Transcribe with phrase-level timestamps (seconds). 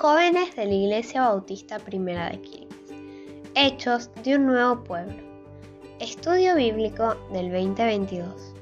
[0.00, 2.74] Jóvenes de la Iglesia Bautista Primera de Quilmes.
[3.54, 5.12] Hechos de un nuevo pueblo.
[5.98, 8.54] Estudio bíblico del 2022.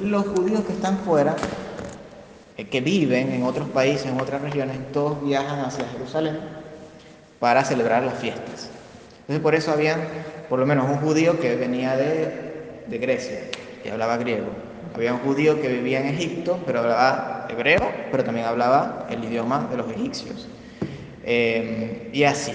[0.00, 1.36] Los judíos que están fuera,
[2.56, 6.38] eh, que viven en otros países, en otras regiones, todos viajan hacia Jerusalén
[7.38, 8.70] para celebrar las fiestas.
[9.20, 9.98] Entonces por eso había
[10.48, 13.50] por lo menos un judío que venía de, de Grecia
[13.84, 14.67] y hablaba griego.
[14.94, 19.68] Había un judío que vivía en Egipto, pero hablaba hebreo, pero también hablaba el idioma
[19.70, 20.48] de los egipcios.
[21.24, 22.52] Eh, y así.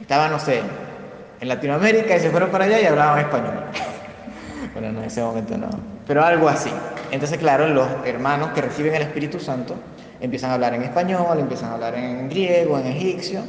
[0.00, 0.60] Estaban, no sé,
[1.40, 3.54] en Latinoamérica y se fueron para allá y hablaban español.
[4.72, 5.68] bueno, no, en ese momento no.
[6.06, 6.70] Pero algo así.
[7.10, 9.76] Entonces, claro, los hermanos que reciben el Espíritu Santo
[10.20, 13.40] empiezan a hablar en español, empiezan a hablar en griego, en egipcio.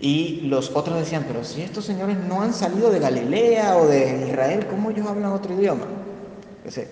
[0.00, 4.26] Y los otros decían, pero si estos señores no han salido de Galilea o de
[4.28, 5.84] Israel, ¿cómo ellos hablan otro idioma?
[6.58, 6.88] Entonces,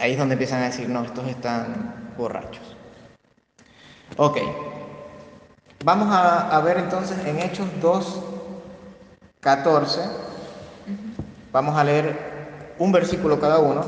[0.00, 2.76] ahí es donde empiezan a decir, no, estos están borrachos.
[4.16, 4.38] Ok,
[5.84, 8.22] vamos a, a ver entonces en Hechos 2,
[9.40, 10.00] 14,
[11.52, 13.84] vamos a leer un versículo cada uno,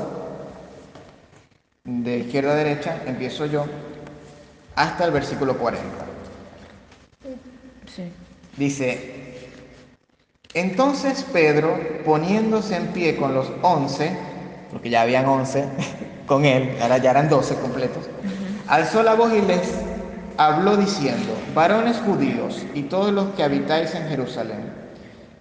[1.83, 3.65] de izquierda a derecha, empiezo yo,
[4.75, 5.83] hasta el versículo 40.
[7.93, 8.11] Sí.
[8.55, 9.49] Dice,
[10.53, 14.15] entonces Pedro, poniéndose en pie con los once,
[14.73, 15.65] porque ya habían once
[16.27, 18.09] con él, ahora ya eran doce completos,
[18.67, 19.81] alzó la voz y les
[20.37, 24.73] habló diciendo, varones judíos y todos los que habitáis en Jerusalén,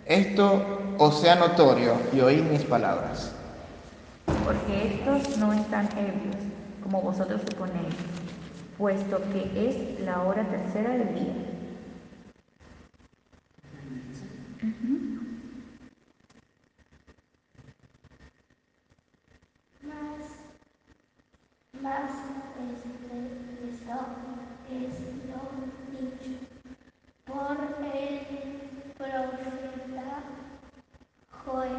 [0.07, 0.63] esto
[0.99, 3.33] os sea notorio y oíd mis palabras.
[4.45, 6.37] Porque estos no están ebrios,
[6.83, 7.95] como vosotros suponéis,
[8.77, 11.53] puesto que es la hora tercera del día.
[21.83, 22.13] Mas
[22.63, 23.17] este,
[25.91, 26.39] dicho
[27.37, 30.23] por el profeta
[31.45, 31.73] Joel.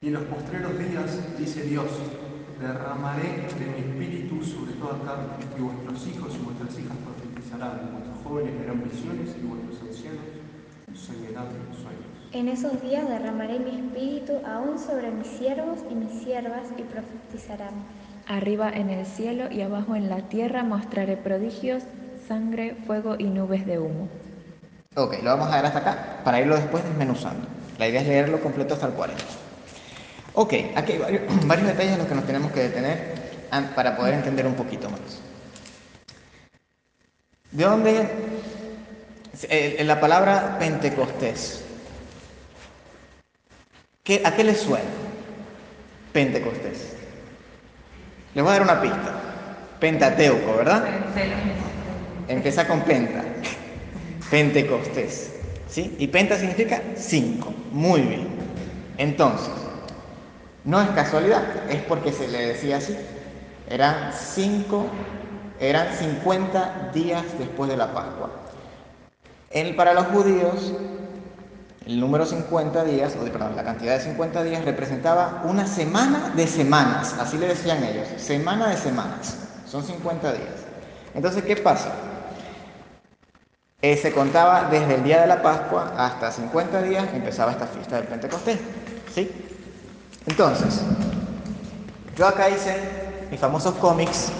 [0.00, 1.90] Y en los postreros días, dice Dios,
[2.60, 5.26] derramaré de mi espíritu sobre toda carne,
[5.58, 10.26] y vuestros hijos y vuestras hijas profetizarán, vuestros jóvenes verán visiones, y vuestros ancianos
[10.94, 12.15] soñarán sueños.
[12.32, 17.74] En esos días derramaré mi espíritu aún sobre mis siervos y mis siervas y profetizarán.
[18.26, 21.84] Arriba en el cielo y abajo en la tierra mostraré prodigios,
[22.26, 24.08] sangre, fuego y nubes de humo.
[24.96, 27.46] Ok, lo vamos a ver hasta acá para irlo después desmenuzando.
[27.78, 29.22] La idea es leerlo completo hasta el 40.
[30.34, 33.14] Ok, aquí hay varios, varios detalles en los que nos tenemos que detener
[33.74, 35.00] para poder entender un poquito más.
[37.52, 38.08] ¿De dónde?
[39.48, 41.65] eh, la palabra Pentecostés.
[44.06, 44.84] ¿Qué- ¿A qué le suena?
[46.12, 46.94] Pentecostés.
[48.34, 49.14] Les voy a dar una pista.
[49.80, 50.84] Pentateuco, ¿verdad?
[52.28, 53.22] Empieza con penta.
[54.30, 55.32] Pentecostés.
[55.68, 55.96] ¿Sí?
[55.98, 57.52] Y penta significa cinco.
[57.72, 58.28] Muy bien.
[58.96, 59.50] Entonces,
[60.64, 62.96] no es casualidad, es porque se le decía así.
[63.68, 64.86] Eran cinco,
[65.60, 68.30] eran 50 días después de la Pascua.
[69.50, 70.72] El, para los judíos,
[71.86, 76.32] el número 50 días, o de- perdón, la cantidad de 50 días representaba una semana
[76.34, 79.36] de semanas, así le decían ellos, semana de semanas,
[79.70, 80.48] son 50 días.
[81.14, 81.90] Entonces, ¿qué pasa?
[83.82, 87.96] Eh, se contaba desde el día de la Pascua hasta 50 días empezaba esta fiesta
[87.96, 88.58] del Pentecostés.
[89.14, 89.30] ¿Sí?
[90.26, 90.80] Entonces,
[92.16, 92.74] yo acá hice
[93.30, 94.32] mis famosos cómics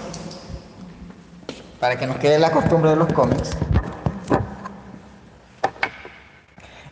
[1.79, 3.51] para que nos quede la costumbre de los cómics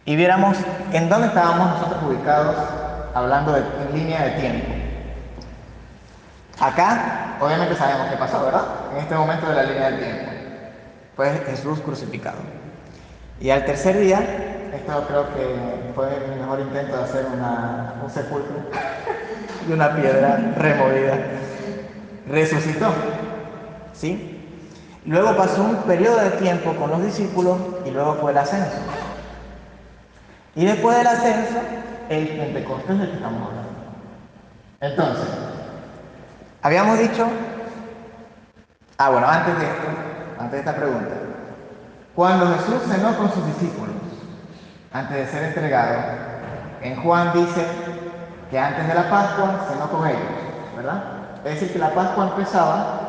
[0.05, 0.57] y viéramos
[0.91, 2.55] en dónde estábamos nosotros ubicados
[3.13, 4.67] hablando de en línea de tiempo.
[6.59, 8.63] Acá, obviamente sabemos qué pasó, ¿verdad?
[8.93, 10.31] En este momento de la línea del tiempo.
[11.15, 12.37] Pues Jesús crucificado.
[13.39, 14.19] Y al tercer día,
[14.73, 18.55] esto creo que fue mi mejor intento de hacer una- un sepulcro
[19.67, 21.17] y una piedra removida.
[22.27, 22.93] Resucitó.
[23.93, 24.31] ¿Sí?
[25.05, 28.77] Luego pasó un periodo de tiempo con los discípulos y luego fue el ascenso.
[30.55, 31.59] Y después del ascenso,
[32.09, 33.69] el Pentecostés del que estamos hablando.
[34.79, 35.27] Entonces,
[36.61, 37.27] habíamos dicho,
[38.97, 39.87] ah bueno, antes de esto,
[40.39, 41.15] antes de esta pregunta,
[42.15, 43.95] cuando Jesús cenó con sus discípulos,
[44.93, 45.97] antes de ser entregado,
[46.81, 47.65] en Juan dice
[48.49, 50.21] que antes de la Pascua cenó con ellos,
[50.77, 51.03] ¿verdad?
[51.43, 52.99] Es decir, que la Pascua empezaba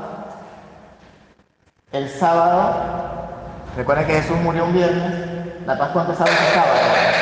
[1.93, 3.29] el sábado,
[3.77, 7.16] recuerden que Jesús murió un viernes, la Pascua empezaba ese sábado.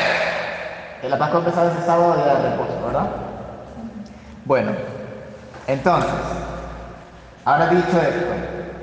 [1.09, 3.07] La Pascua empezaba ese sábado día de reposo, ¿verdad?
[4.45, 4.73] Bueno,
[5.67, 6.11] Entonces,
[7.45, 8.27] ahora dicho esto,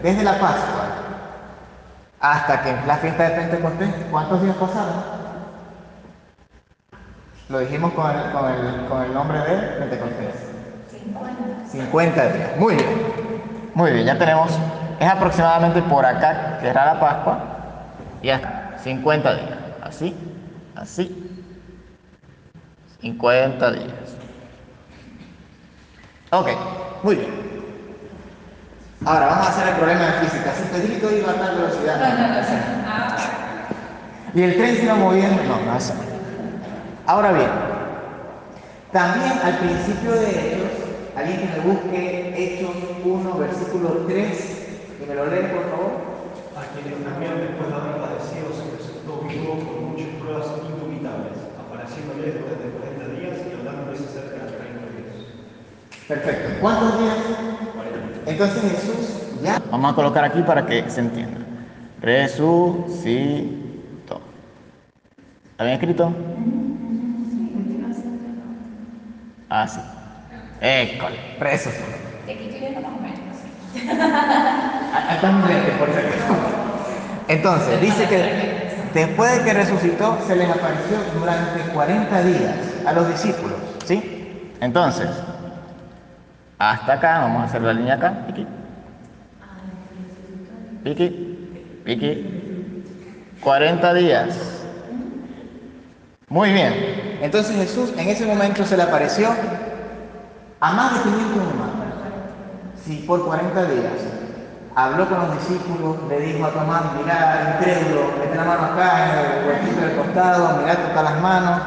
[0.01, 0.85] desde la Pascua
[2.19, 5.21] hasta que la fiesta de Pentecostés, ¿cuántos días pasaron?
[7.49, 10.35] Lo dijimos con el, con el, con el nombre de Pentecostés.
[11.71, 12.57] 50 días.
[12.57, 12.87] Muy bien.
[13.73, 14.51] Muy bien, ya tenemos.
[14.99, 17.39] Es aproximadamente por acá, que era la Pascua.
[18.21, 18.77] Y ya está.
[18.83, 19.57] 50 días.
[19.83, 20.15] Así,
[20.75, 21.30] así.
[23.01, 24.15] 50 días.
[26.31, 26.47] Ok,
[27.03, 27.41] muy bien.
[29.03, 30.53] Ahora vamos a hacer el problema de física.
[30.53, 31.97] Si Pedrito iba a tal velocidad.
[34.33, 35.43] Y el tren se iba moviendo.
[35.43, 35.93] No, no, eso.
[37.07, 37.49] Ahora bien,
[38.93, 40.71] también al principio de Hechos,
[41.17, 44.57] alguien que me busque Hechos 1, versículo 3,
[44.99, 46.11] que me lo lee por favor.
[46.55, 52.37] A quienes también después de haber padecido se presentó vivo con muchas pruebas indubitables, apareciéndoles
[52.37, 52.90] durante 40
[53.97, 55.25] reino de Dios.
[56.07, 56.59] Perfecto.
[56.61, 57.15] ¿Cuántos días?
[58.25, 59.61] Entonces Jesús ya.
[59.71, 61.39] Vamos a colocar aquí para que se entienda.
[62.01, 63.51] Resucitó.
[65.51, 66.13] ¿Está bien escrito?
[69.49, 69.79] Ah, sí.
[70.61, 71.17] École.
[71.39, 71.85] Resucitó.
[72.25, 73.19] De aquí estoy viendo más o menos.
[74.93, 76.61] Ah, está por acaso.
[77.27, 82.55] Entonces, dice que después de que resucitó, se les apareció durante 40 días
[82.85, 83.70] a los discípulos.
[84.61, 85.09] Entonces,
[86.59, 88.13] hasta acá, vamos a hacer la línea acá.
[88.27, 88.47] Piqui.
[90.83, 91.81] Piqui.
[91.83, 92.83] Piqui.
[93.41, 94.63] 40 días.
[96.29, 97.19] Muy bien.
[97.21, 99.29] Entonces Jesús en ese momento se le apareció
[100.59, 101.75] a más de 500 hermanos.
[102.85, 103.93] Sí, por 40 días.
[104.75, 109.19] Habló con los discípulos, le dijo a Tomás, mirá, incrédulo, mete la mano acá en
[109.19, 111.61] el huequito del costado, mirá, toca las manos.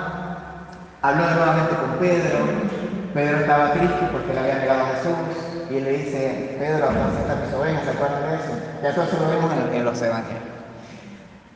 [1.03, 2.84] Habló nuevamente con Pedro.
[3.15, 5.45] Pedro estaba triste porque le había negado a Jesús.
[5.71, 7.85] Y le dice, Pedro, ¿dónde está mis ovejas?
[7.85, 8.53] ¿Se acuerdan de eso?
[8.83, 10.43] Ya todo eso lo vemos en, los evangelios.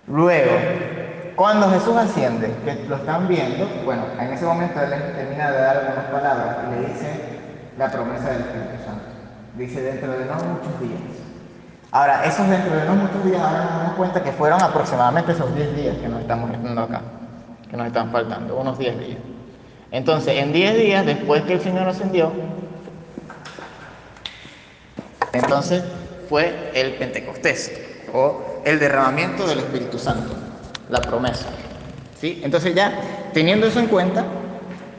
[0.06, 0.52] Luego,
[1.36, 5.76] cuando Jesús asciende, que lo están viendo, bueno, en ese momento él termina de dar
[5.76, 7.20] algunas palabras y le dice
[7.76, 9.04] la promesa del Espíritu Santo.
[9.56, 11.00] Dice dentro de no muchos días.
[11.90, 15.54] Ahora, esos dentro de no muchos días, ahora nos damos cuenta que fueron aproximadamente esos
[15.54, 17.02] 10 días que nos estamos metiendo acá,
[17.70, 19.18] que nos están faltando, unos 10 días.
[19.90, 22.32] Entonces, en 10 días, después que el Señor ascendió,
[25.32, 25.82] entonces
[26.28, 27.72] fue el Pentecostés
[28.12, 30.34] o el derramamiento del Espíritu Santo,
[30.88, 31.46] la promesa.
[32.20, 32.40] ¿Sí?
[32.42, 32.98] Entonces ya
[33.32, 34.24] teniendo eso en cuenta,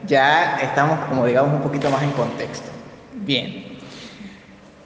[0.06, 2.68] ya estamos como digamos un poquito más en contexto.
[3.12, 3.78] Bien.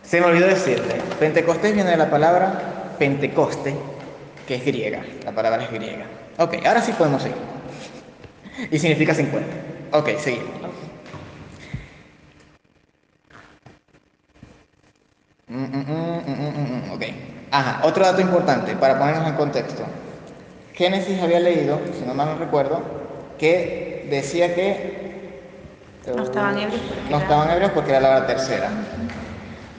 [0.02, 3.74] Se me olvidó decirle, Pentecostés viene de la palabra Pentecoste,
[4.46, 5.02] que es griega.
[5.24, 6.04] La palabra es griega.
[6.38, 7.38] Ok, ahora sí podemos seguir.
[8.70, 9.73] Y significa 50.
[9.94, 10.48] Ok, seguimos.
[15.46, 17.02] Mm, mm, mm, Ok.
[17.52, 19.84] Ajá, otro dato importante para ponernos en contexto.
[20.72, 22.82] Génesis había leído, si no mal no recuerdo,
[23.38, 25.04] que decía que
[26.06, 28.70] No estaban ebrios porque no era- estaban ebrios porque era la hora tercera.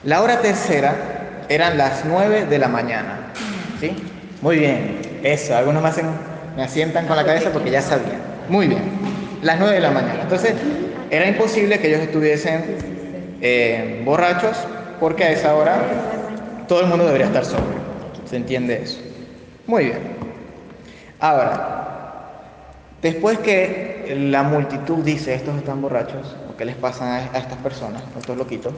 [0.04, 0.94] La hora tercera
[1.50, 3.18] eran las 9 de la mañana.
[3.78, 3.92] ¿Sí?
[4.40, 5.20] Muy bien.
[5.22, 6.06] Eso, algunos me hacen,
[6.56, 8.20] me asientan con la cabeza porque ya sabían.
[8.48, 8.95] Muy bien.
[9.46, 10.22] Las 9 de la mañana.
[10.22, 10.54] Entonces,
[11.08, 12.64] era imposible que ellos estuviesen
[13.40, 14.56] eh, borrachos
[14.98, 15.76] porque a esa hora
[16.66, 17.78] todo el mundo debería estar sobrio.
[18.28, 18.98] ¿Se entiende eso?
[19.68, 19.98] Muy bien.
[21.20, 22.42] Ahora,
[23.00, 28.02] después que la multitud dice estos están borrachos, o qué les pasa a, estas personas,
[28.16, 28.74] a estos loquitos,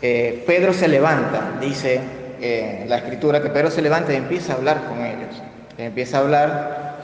[0.00, 2.00] eh, Pedro se levanta, dice
[2.40, 5.42] eh, la escritura que Pedro se levanta y empieza a hablar con ellos,
[5.76, 6.98] empieza a hablar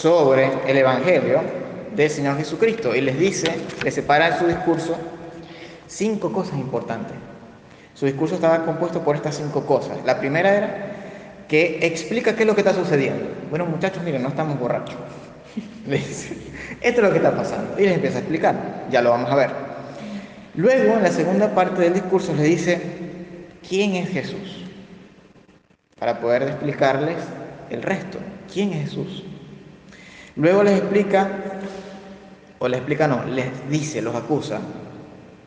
[0.00, 1.42] sobre el Evangelio
[1.94, 3.54] del Señor Jesucristo y les dice,
[3.84, 4.96] les separa en su discurso
[5.86, 7.12] cinco cosas importantes.
[7.92, 9.98] Su discurso estaba compuesto por estas cinco cosas.
[10.06, 10.96] La primera era
[11.48, 13.26] que explica qué es lo que está sucediendo.
[13.50, 14.96] Bueno, muchachos, miren, no estamos borrachos.
[15.86, 16.34] Dice,
[16.80, 17.78] esto es lo que está pasando.
[17.78, 18.86] Y les empieza a explicar.
[18.90, 19.50] Ya lo vamos a ver.
[20.54, 22.80] Luego, en la segunda parte del discurso, le dice,
[23.68, 24.64] ¿quién es Jesús?
[25.98, 27.18] Para poder explicarles
[27.68, 28.18] el resto.
[28.50, 29.24] ¿Quién es Jesús?
[30.40, 31.28] Luego les explica,
[32.58, 34.58] o les explica no, les dice, los acusa,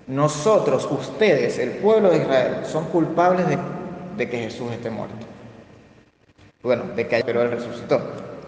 [0.05, 5.15] nosotros, ustedes, el pueblo de Israel, son culpables de, que Jesús esté muerto.
[6.61, 8.01] Bueno, de que pero él resucitó.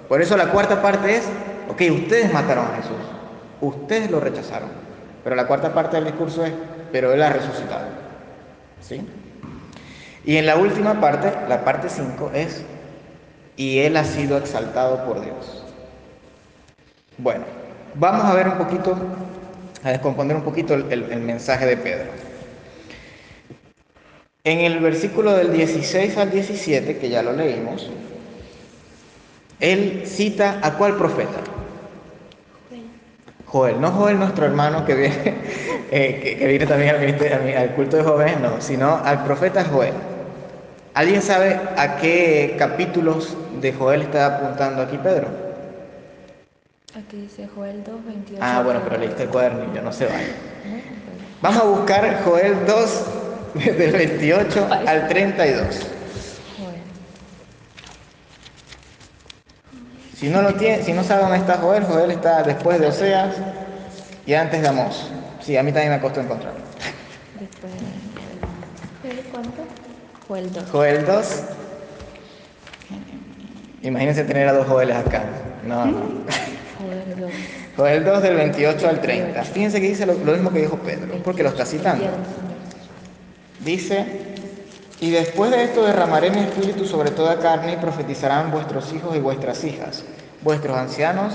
[0.08, 1.24] Por eso la cuarta parte es,
[1.68, 3.02] ok, ustedes mataron a Jesús,
[3.62, 4.70] ustedes lo rechazaron.
[5.24, 6.54] Pero la cuarta parte del discurso es,
[6.92, 7.88] pero él ha resucitado.
[8.82, 9.02] ¿Sí?
[10.24, 12.64] Y en la última parte, la parte 5, es,
[13.58, 15.65] y él ha sido exaltado por Dios.
[17.18, 17.46] Bueno,
[17.94, 18.98] vamos a ver un poquito
[19.84, 22.08] a descomponer un poquito el, mensaje de Pedro.
[24.44, 27.90] En el versículo del 16 al 17, que ya lo leímos,
[29.60, 31.40] él cita a cuál profeta.
[33.46, 35.36] Joel, no Joel nuestro hermano que viene,
[35.92, 39.94] eh, que, viene también al culto de jóvenes, no, sino al profeta Joel.
[40.96, 45.45] ¿Alguien sabe a qué capítulos de Joel está apuntando aquí Pedro?
[46.96, 48.42] Aquí dice Joel 2, 28.
[48.42, 50.34] Ah, bueno, pero leíste el cuadernillo, no se vaya.
[51.42, 53.06] Vamos a buscar Joel 2,
[53.66, 55.60] del 28 al 32.
[56.58, 56.82] Joel.
[60.16, 63.36] Si no lo tiene, si no sabe dónde está Joel, Joel está después de Oseas
[64.25, 65.12] y antes de Amós.
[65.42, 66.62] Sí, a mí también me costó encontrarlo.
[67.38, 67.74] Después
[69.04, 69.64] ¿Pero cuánto?
[70.30, 70.70] Joel 2.
[70.72, 71.44] Joel 2.
[73.82, 75.24] Imagínense tener a dos Joeles acá.
[75.66, 76.25] No, no.
[76.86, 77.32] Joel 2.
[77.77, 79.44] Joel 2 del 28 al 30.
[79.44, 82.06] Fíjense que dice lo, lo mismo que dijo Pedro, porque lo está citando.
[83.60, 84.06] Dice,
[85.00, 89.20] y después de esto derramaré mi espíritu sobre toda carne y profetizarán vuestros hijos y
[89.20, 90.04] vuestras hijas.
[90.42, 91.34] Vuestros ancianos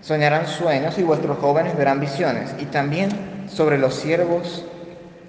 [0.00, 2.54] soñarán sueños y vuestros jóvenes verán visiones.
[2.60, 3.10] Y también
[3.48, 4.64] sobre los siervos,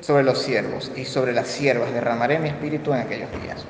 [0.01, 3.65] sobre los siervos y sobre las siervas derramaré mi espíritu en aquellos días.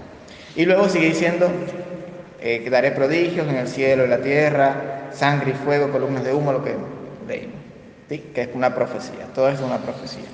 [0.56, 1.50] Y luego sigue diciendo,
[2.46, 6.34] eh, que daré prodigios en el cielo y la tierra, sangre y fuego, columnas de
[6.34, 6.76] humo, lo que
[7.26, 7.56] leímos.
[8.10, 8.20] ¿sí?
[8.36, 10.26] Que es una profecía, todo es una profecía.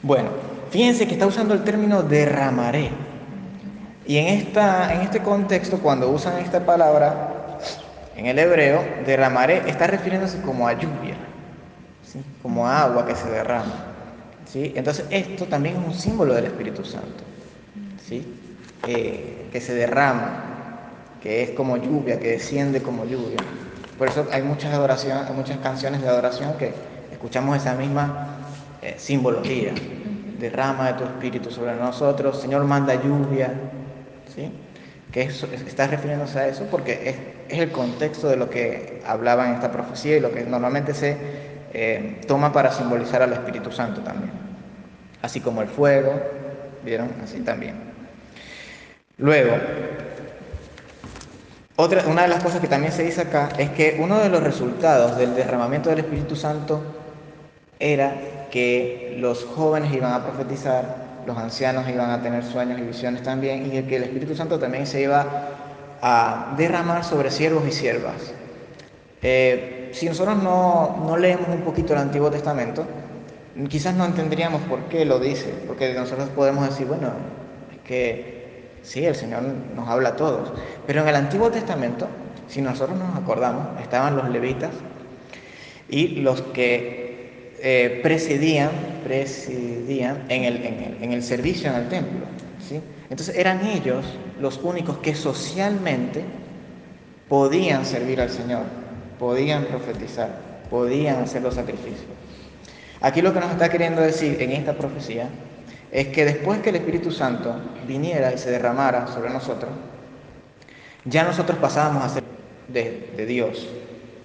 [0.00, 0.28] Bueno,
[0.70, 2.90] fíjense que está usando el término derramaré.
[4.06, 7.58] Y en, esta, en este contexto, cuando usan esta palabra,
[8.14, 11.16] en el hebreo, derramaré está refiriéndose como a lluvia,
[12.04, 12.20] ¿sí?
[12.42, 13.86] como a agua que se derrama.
[14.52, 14.72] ¿sí?
[14.76, 17.24] Entonces, esto también es un símbolo del Espíritu Santo,
[18.06, 18.24] ¿sí?
[18.86, 20.42] Eh, que se derrama,
[21.22, 23.36] que es como lluvia, que desciende como lluvia.
[23.96, 26.74] Por eso hay muchas adoraciones, hay muchas canciones de adoración que
[27.12, 28.36] escuchamos esa misma
[28.82, 29.72] eh, simbología.
[30.40, 33.54] Derrama de tu espíritu sobre nosotros, Señor manda lluvia,
[34.34, 34.50] ¿sí?
[35.12, 37.16] Que eso, está refiriéndose a eso porque es,
[37.54, 41.16] es el contexto de lo que hablaba en esta profecía y lo que normalmente se
[41.72, 44.32] eh, toma para simbolizar al Espíritu Santo también.
[45.22, 46.12] Así como el fuego,
[46.84, 47.08] ¿vieron?
[47.22, 47.83] Así también.
[49.18, 49.56] Luego,
[51.76, 54.42] otra, una de las cosas que también se dice acá es que uno de los
[54.42, 56.82] resultados del derramamiento del Espíritu Santo
[57.78, 58.14] era
[58.50, 63.66] que los jóvenes iban a profetizar, los ancianos iban a tener sueños y visiones también,
[63.66, 65.26] y que el Espíritu Santo también se iba
[66.00, 68.32] a derramar sobre siervos y siervas.
[69.22, 72.84] Eh, si nosotros no, no leemos un poquito el Antiguo Testamento,
[73.68, 77.08] quizás no entenderíamos por qué lo dice, porque nosotros podemos decir, bueno,
[77.72, 78.33] es que
[78.84, 79.42] sí, el Señor
[79.74, 80.52] nos habla a todos,
[80.86, 82.06] pero en el Antiguo Testamento,
[82.48, 84.70] si nosotros nos acordamos, estaban los levitas
[85.88, 88.70] y los que eh, precedían,
[89.02, 92.26] presidían en el, en, el, en el servicio en el templo.
[92.68, 92.80] ¿sí?
[93.10, 94.04] Entonces eran ellos
[94.40, 96.24] los únicos que socialmente
[97.28, 98.62] podían servir al Señor,
[99.18, 100.30] podían profetizar,
[100.70, 102.06] podían hacer los sacrificios.
[103.00, 105.28] Aquí lo que nos está queriendo decir en esta profecía
[105.94, 107.54] es que después que el Espíritu Santo
[107.86, 109.70] viniera y se derramara sobre nosotros,
[111.04, 112.24] ya nosotros pasábamos a ser
[112.66, 113.68] de, Dios.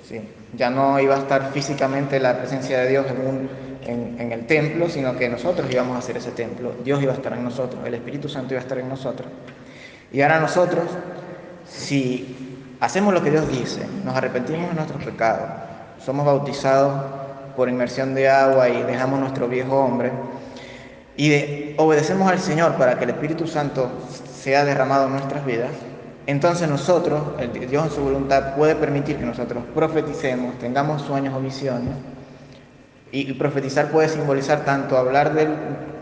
[0.04, 0.20] ¿sí?
[0.58, 3.06] Ya no iba a estar físicamente la presencia de Dios
[3.86, 6.74] en, en, el templo, sino que nosotros íbamos a ser ese templo.
[6.84, 9.30] Dios iba a estar en nosotros, el Espíritu Santo iba a estar en nosotros.
[10.12, 10.86] Y ahora nosotros,
[11.68, 15.52] si hacemos lo que Dios dice, nos arrepentimos de nuestros pecados,
[16.04, 17.00] somos bautizados
[17.56, 20.12] por inmersión de agua y dejamos nuestro viejo hombre,
[21.20, 23.92] y de, obedecemos al Señor para que el Espíritu Santo
[24.34, 25.72] sea derramado en nuestras vidas,
[26.28, 31.42] entonces nosotros, el Dios en su voluntad, puede permitir que nosotros profeticemos, tengamos sueños o
[31.42, 31.94] visiones.
[33.12, 35.50] Y, profetizar puede simbolizar tanto hablar del,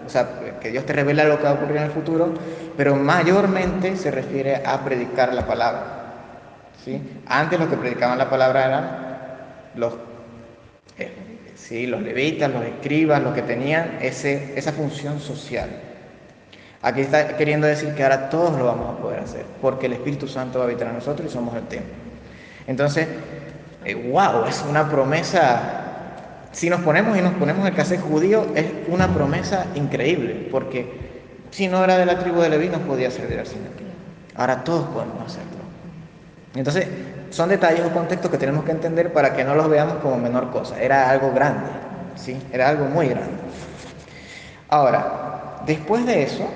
[0.05, 0.27] o sea,
[0.61, 2.35] que Dios te revela lo que va a ocurrir en el futuro,
[2.77, 5.81] pero mayormente se refiere a predicar la palabra.
[6.85, 7.01] ¿sí?
[7.25, 8.97] Antes los que predicaban la palabra eran
[9.73, 9.93] los
[11.57, 11.87] ¿sí?
[11.87, 15.69] los levitas, los escribas, los que tenían ese, esa función social.
[16.81, 20.27] Aquí está queriendo decir que ahora todos lo vamos a poder hacer, porque el Espíritu
[20.27, 21.93] Santo va a habitar en nosotros y somos el templo.
[22.67, 23.07] Entonces,
[23.83, 28.65] eh, wow, es una promesa, si nos ponemos y nos ponemos el cassette judío, es
[28.87, 31.07] una promesa increíble, porque
[31.51, 33.71] si no era de la tribu de Leví no podía servir al Señor.
[34.35, 35.66] Ahora todos podemos hacerlo.
[36.59, 36.87] Entonces,
[37.29, 40.51] son detalles o contextos que tenemos que entender para que no los veamos como menor
[40.51, 40.81] cosa.
[40.81, 41.69] Era algo grande,
[42.15, 42.37] ¿sí?
[42.51, 43.31] Era algo muy grande.
[44.69, 46.47] Ahora, después de eso,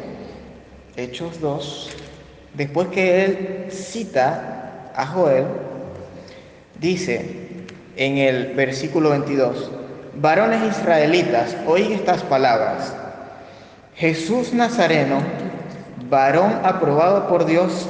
[0.96, 1.89] Hechos 2,
[2.53, 5.46] después que él cita a Joel,
[6.79, 7.65] dice,
[7.96, 9.72] en el versículo 22.
[10.15, 12.93] Varones israelitas, oí estas palabras.
[13.96, 15.20] Jesús Nazareno,
[16.10, 17.88] varón aprobado por Dios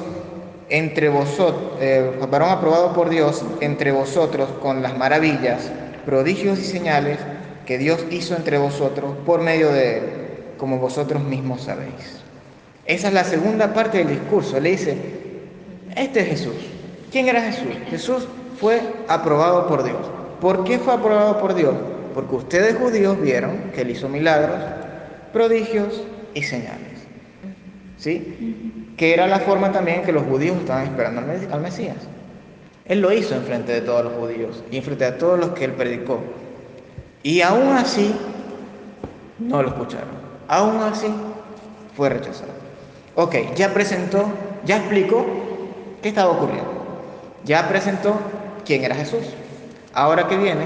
[0.71, 5.69] entre vosotros, eh, varón aprobado por Dios entre vosotros con las maravillas,
[6.05, 7.19] prodigios y señales
[7.65, 10.03] que Dios hizo entre vosotros por medio de él,
[10.57, 12.21] como vosotros mismos sabéis.
[12.85, 14.59] Esa es la segunda parte del discurso.
[14.61, 14.97] Le dice,
[15.95, 16.55] este es Jesús.
[17.11, 17.75] ¿Quién era Jesús?
[17.89, 19.99] Jesús fue aprobado por Dios.
[20.39, 21.75] ¿Por qué fue aprobado por Dios?
[22.13, 24.57] Porque ustedes judíos vieron que él hizo milagros,
[25.33, 26.01] prodigios
[26.33, 27.01] y señales.
[27.97, 28.80] ¿Sí?
[29.01, 31.95] Que era la forma también que los judíos estaban esperando al Mesías.
[32.85, 35.49] Él lo hizo en frente de todos los judíos y en frente de todos los
[35.53, 36.19] que él predicó.
[37.23, 38.15] Y aún así
[39.39, 40.11] no lo escucharon.
[40.47, 41.07] Aún así
[41.97, 42.51] fue rechazado.
[43.15, 44.23] Ok, ya presentó,
[44.65, 45.25] ya explicó
[46.03, 46.69] qué estaba ocurriendo.
[47.43, 48.19] Ya presentó
[48.67, 49.25] quién era Jesús.
[49.95, 50.65] Ahora que viene,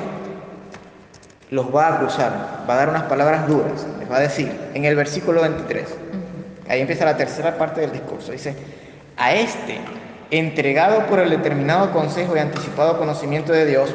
[1.51, 4.83] los va a acusar, va a dar unas palabras duras, les va a decir en
[4.83, 5.87] el versículo 23.
[6.67, 8.31] Ahí empieza la tercera parte del discurso.
[8.31, 8.55] Dice,
[9.17, 9.77] a este,
[10.31, 13.93] entregado por el determinado consejo y anticipado conocimiento de Dios,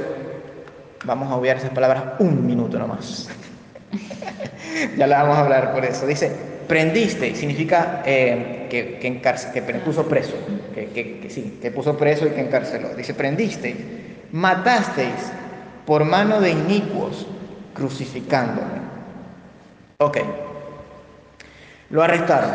[1.05, 3.29] vamos a obviar esas palabras un minuto nomás.
[4.97, 6.07] ya la vamos a hablar por eso.
[6.07, 6.31] Dice,
[6.69, 10.35] prendiste, significa eh, que, que, puso preso,
[10.75, 10.89] que,
[11.21, 12.91] que, sí, que puso preso y que encarceló.
[12.91, 13.75] Dice, prendiste,
[14.31, 15.33] matasteis
[15.85, 17.27] por mano de inicuos,
[17.75, 18.81] crucificándome.
[19.99, 20.19] Ok.
[21.91, 22.51] Lo arrestaron,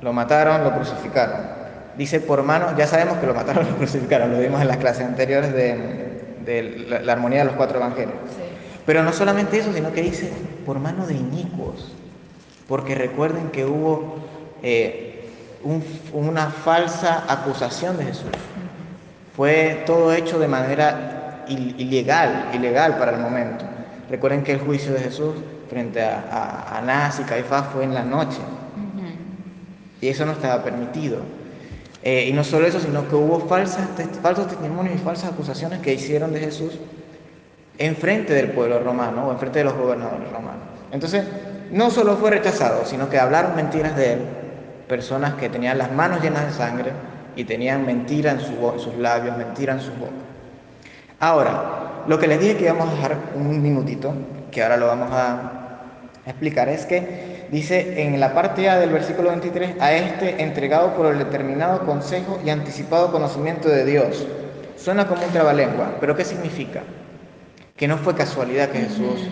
[0.00, 1.36] lo mataron, lo crucificaron.
[1.96, 5.06] Dice por mano, ya sabemos que lo mataron, lo crucificaron, lo vimos en las clases
[5.06, 8.16] anteriores de, la, armonía de los cuatro evangelios.
[8.86, 10.32] Pero no solamente eso, sino que dice
[10.64, 11.94] por mano de inicuos.
[12.68, 14.16] Porque recuerden que hubo
[14.62, 15.28] eh,
[16.12, 18.30] una falsa acusación de Jesús.
[19.36, 23.64] Fue todo hecho de manera ilegal, ilegal para el momento.
[24.08, 25.34] Recuerden que el juicio de Jesús
[25.68, 28.38] frente a, Anás y Caifás fue en la noche.
[30.00, 31.18] Y eso no estaba permitido.
[32.02, 33.88] Eh, y no solo eso, sino que hubo falsas,
[34.22, 36.78] falsos testimonios y falsas acusaciones que hicieron de Jesús
[37.78, 40.62] en frente del pueblo romano o en frente de los gobernadores romanos.
[40.92, 41.24] Entonces,
[41.72, 44.20] no solo fue rechazado, sino que hablaron mentiras de él,
[44.86, 46.92] personas que tenían las manos llenas de sangre
[47.34, 50.12] y tenían mentira en, en sus labios, mentira en su boca.
[51.18, 54.14] Ahora, lo que les dije que íbamos a dejar un minutito,
[54.50, 55.55] que ahora lo vamos a
[56.26, 61.06] explicar, es que dice en la parte A del versículo 23, a este entregado por
[61.06, 64.26] el determinado consejo y anticipado conocimiento de Dios.
[64.76, 66.82] Suena como un trabalengua, pero ¿qué significa?
[67.76, 69.28] Que no fue casualidad que Jesús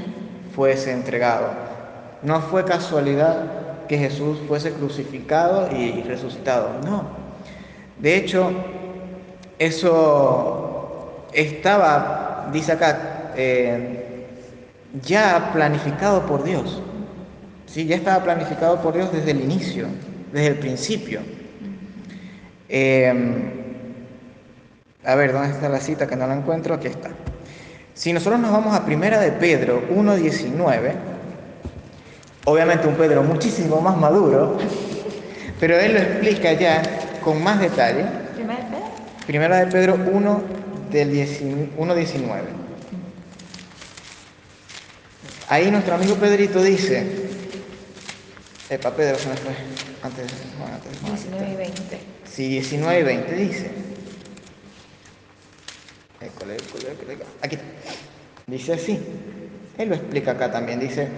[0.54, 1.48] fuese entregado.
[2.22, 6.70] No fue casualidad que Jesús fuese crucificado y resucitado.
[6.84, 7.04] No.
[7.98, 8.50] De hecho,
[9.58, 14.13] eso estaba, dice acá, eh,
[15.02, 16.82] ya planificado por Dios.
[17.66, 17.86] ¿sí?
[17.86, 19.86] Ya estaba planificado por Dios desde el inicio,
[20.32, 21.20] desde el principio.
[22.68, 23.50] Em,
[25.04, 26.74] a ver, ¿dónde está la cita que no la encuentro?
[26.74, 27.10] Aquí está.
[27.92, 30.92] Si nosotros nos vamos a Primera de Pedro 1.19,
[32.46, 34.56] obviamente un Pedro muchísimo más maduro,
[35.60, 36.82] pero él lo explica ya
[37.22, 38.04] con más detalle.
[39.26, 40.42] Primera de Pedro 1,
[40.90, 42.63] del 1.19.
[45.48, 47.06] Ahí nuestro amigo Pedrito dice,
[48.70, 49.52] epa Pedro se me fue,
[50.02, 50.26] antes,
[50.72, 52.00] antes 19 y 20.
[52.24, 53.70] Sí, 19 y 20 dice.
[57.42, 57.58] Aquí
[58.46, 59.00] Dice así.
[59.78, 60.78] Él lo explica acá también.
[60.78, 61.08] Dice,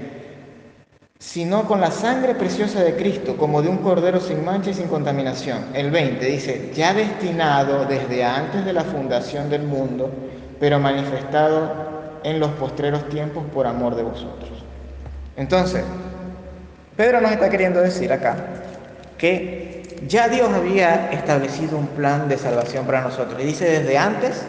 [1.18, 4.86] sino con la sangre preciosa de Cristo, como de un cordero sin mancha y sin
[4.86, 5.66] contaminación.
[5.74, 10.10] El 20 dice, ya destinado desde antes de la fundación del mundo,
[10.60, 11.85] pero manifestado
[12.26, 14.50] en los postreros tiempos por amor de vosotros.
[15.36, 15.84] Entonces,
[16.96, 18.36] Pedro nos está queriendo decir acá
[19.16, 23.40] que ya Dios había establecido un plan de salvación para nosotros.
[23.40, 24.42] Y dice desde antes,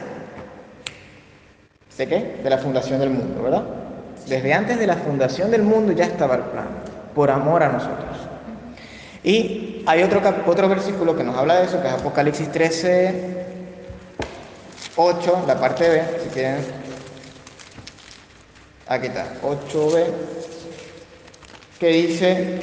[1.99, 2.39] ¿de qué?
[2.43, 3.63] De la fundación del mundo, ¿verdad?
[4.27, 6.67] Desde antes de la fundación del mundo ya estaba el plan,
[7.13, 8.17] por amor a nosotros.
[9.23, 13.45] Y hay otro, otro versículo que nos habla de eso, que es Apocalipsis 13,
[14.95, 16.86] 8, la parte B, si quieren.
[18.89, 20.05] Aquí está, 8b,
[21.79, 22.59] que dice,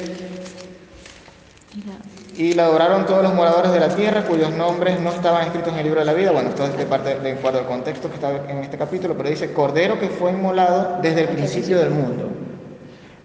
[2.35, 5.79] y la adoraron todos los moradores de la tierra cuyos nombres no estaban escritos en
[5.79, 6.31] el libro de la vida.
[6.31, 9.29] Bueno, esto es de parte de acuerdo al contexto que está en este capítulo, pero
[9.29, 12.29] dice Cordero que fue inmolado desde el principio del mundo.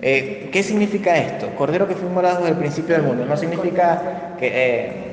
[0.03, 1.55] Eh, ¿Qué significa esto?
[1.57, 3.25] Cordero que fue inmolado desde el principio del mundo.
[3.25, 5.10] No significa que, eh,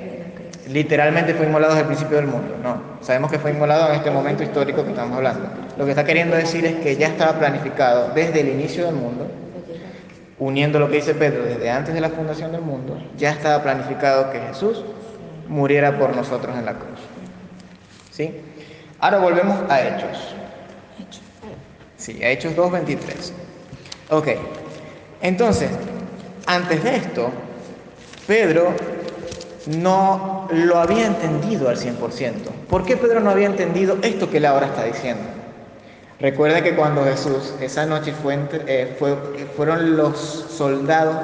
[0.70, 2.56] literalmente fue inmolado desde el principio del mundo.
[2.62, 5.50] No, sabemos que fue inmolado en este momento histórico que estamos hablando.
[5.78, 9.28] Lo que está queriendo decir es que ya estaba planificado desde el inicio del mundo,
[10.40, 14.32] uniendo lo que dice Pedro desde antes de la fundación del mundo, ya estaba planificado
[14.32, 14.84] que Jesús
[15.48, 17.00] muriera por nosotros en la cruz.
[18.12, 18.36] ¿Sí?
[19.00, 20.36] Ahora volvemos a Hechos.
[21.98, 22.98] Sí, a Hechos 2.23.
[24.10, 24.28] Ok,
[25.22, 25.70] entonces,
[26.46, 27.32] antes de esto,
[28.26, 28.74] Pedro
[29.68, 32.34] no lo había entendido al 100%.
[32.70, 35.24] ¿Por qué Pedro no había entendido esto que él ahora está diciendo?
[36.20, 39.16] Recuerda que cuando Jesús esa noche fue, eh, fue,
[39.56, 41.16] fueron los soldados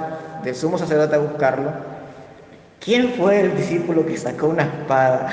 [0.43, 1.71] del sumo sacerdote a buscarlo,
[2.79, 5.31] ¿quién fue el discípulo que sacó una espada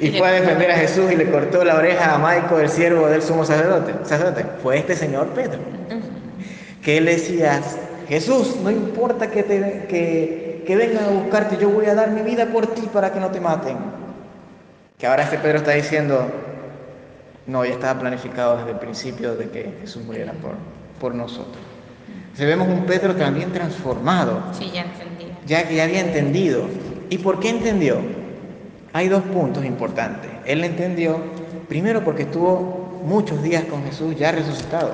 [0.00, 3.06] y fue a defender a Jesús y le cortó la oreja a Maico, el siervo
[3.06, 3.92] del sumo sacerdote?
[4.04, 4.44] sacerdote?
[4.62, 5.58] Fue este señor Pedro,
[6.82, 7.60] que él decía,
[8.08, 12.22] Jesús, no importa que, te, que, que vengan a buscarte, yo voy a dar mi
[12.22, 13.76] vida por ti para que no te maten.
[14.98, 16.26] Que ahora este Pedro está diciendo,
[17.46, 20.52] no, ya estaba planificado desde el principio de que Jesús muriera por,
[21.00, 21.58] por nosotros.
[22.34, 24.42] Se vemos un Pedro también transformado.
[24.58, 25.26] Sí, ya entendí.
[25.46, 26.62] Ya que ya había entendido.
[27.10, 27.98] ¿Y por qué entendió?
[28.92, 30.30] Hay dos puntos importantes.
[30.44, 31.18] Él entendió,
[31.68, 34.92] primero porque estuvo muchos días con Jesús ya resucitado.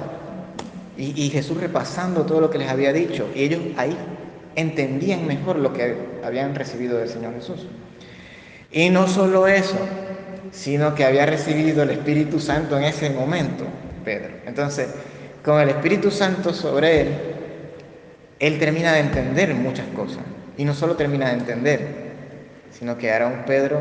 [0.96, 3.26] Y, y Jesús repasando todo lo que les había dicho.
[3.34, 3.96] Y ellos ahí
[4.56, 7.66] entendían mejor lo que habían recibido del Señor Jesús.
[8.72, 9.78] Y no solo eso,
[10.52, 13.64] sino que había recibido el Espíritu Santo en ese momento,
[14.04, 14.34] Pedro.
[14.46, 14.88] Entonces,
[15.44, 17.08] con el Espíritu Santo sobre él,
[18.38, 20.22] él termina de entender muchas cosas.
[20.56, 22.10] Y no solo termina de entender,
[22.70, 23.80] sino que era un Pedro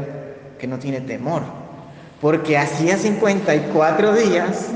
[0.58, 1.44] que no tiene temor.
[2.22, 4.70] Porque hacía 54 días,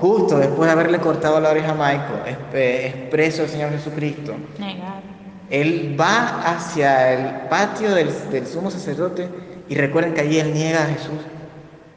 [0.00, 5.02] justo después de haberle cortado la oreja a Michael, expreso el Señor Jesucristo, Negar.
[5.50, 9.28] él va hacia el patio del, del sumo sacerdote
[9.68, 11.18] y recuerden que allí él niega a Jesús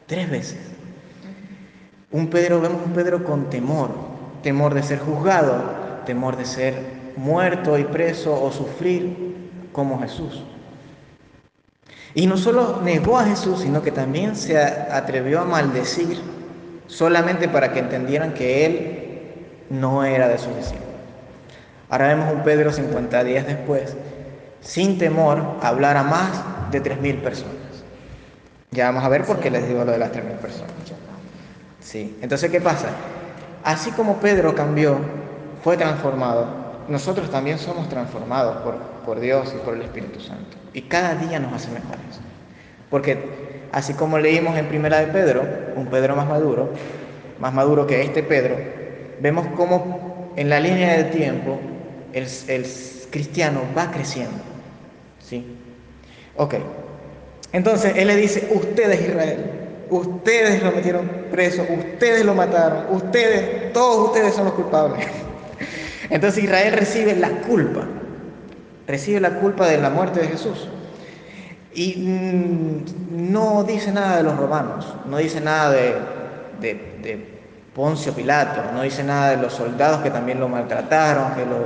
[0.06, 0.58] tres veces.
[2.10, 3.90] Un Pedro, vemos un Pedro con temor,
[4.42, 6.74] temor de ser juzgado, temor de ser
[7.16, 9.34] muerto y preso o sufrir
[9.72, 10.44] como Jesús.
[12.14, 16.33] Y no solo negó a Jesús, sino que también se atrevió a maldecir
[16.86, 19.04] solamente para que entendieran que él
[19.70, 20.84] no era de sus discípulos.
[21.88, 23.96] Ahora vemos un Pedro 50 días después,
[24.60, 27.54] sin temor, hablar a más de 3.000 personas.
[28.70, 30.72] Ya vamos a ver por qué les digo lo de las 3.000 personas.
[31.80, 32.88] Sí, entonces, ¿qué pasa?
[33.62, 34.98] Así como Pedro cambió,
[35.62, 40.56] fue transformado, nosotros también somos transformados por, por Dios y por el Espíritu Santo.
[40.72, 42.20] Y cada día nos hace mejores.
[42.90, 43.43] Porque
[43.74, 45.42] así como leímos en Primera de Pedro,
[45.74, 46.70] un Pedro más maduro,
[47.40, 48.56] más maduro que este Pedro,
[49.20, 51.58] vemos cómo en la línea del tiempo
[52.12, 52.26] el,
[53.10, 54.38] cristiano va creciendo.
[55.18, 55.44] ¿Sí?
[56.36, 56.54] Ok.
[57.52, 59.38] Entonces él le dice, ustedes Israel,
[59.90, 65.04] ustedes lo metieron preso, ustedes lo mataron, ustedes, todos ustedes son los culpables.
[66.10, 67.88] Entonces Israel recibe la culpa,
[68.86, 70.68] recibe la culpa de la muerte de Jesús.
[71.74, 75.94] Y mmm, no dice nada de los romanos, no dice nada de,
[76.60, 77.34] de, de,
[77.74, 81.56] Poncio Pilato, no dice nada de los soldados que también lo maltrataron, que lo,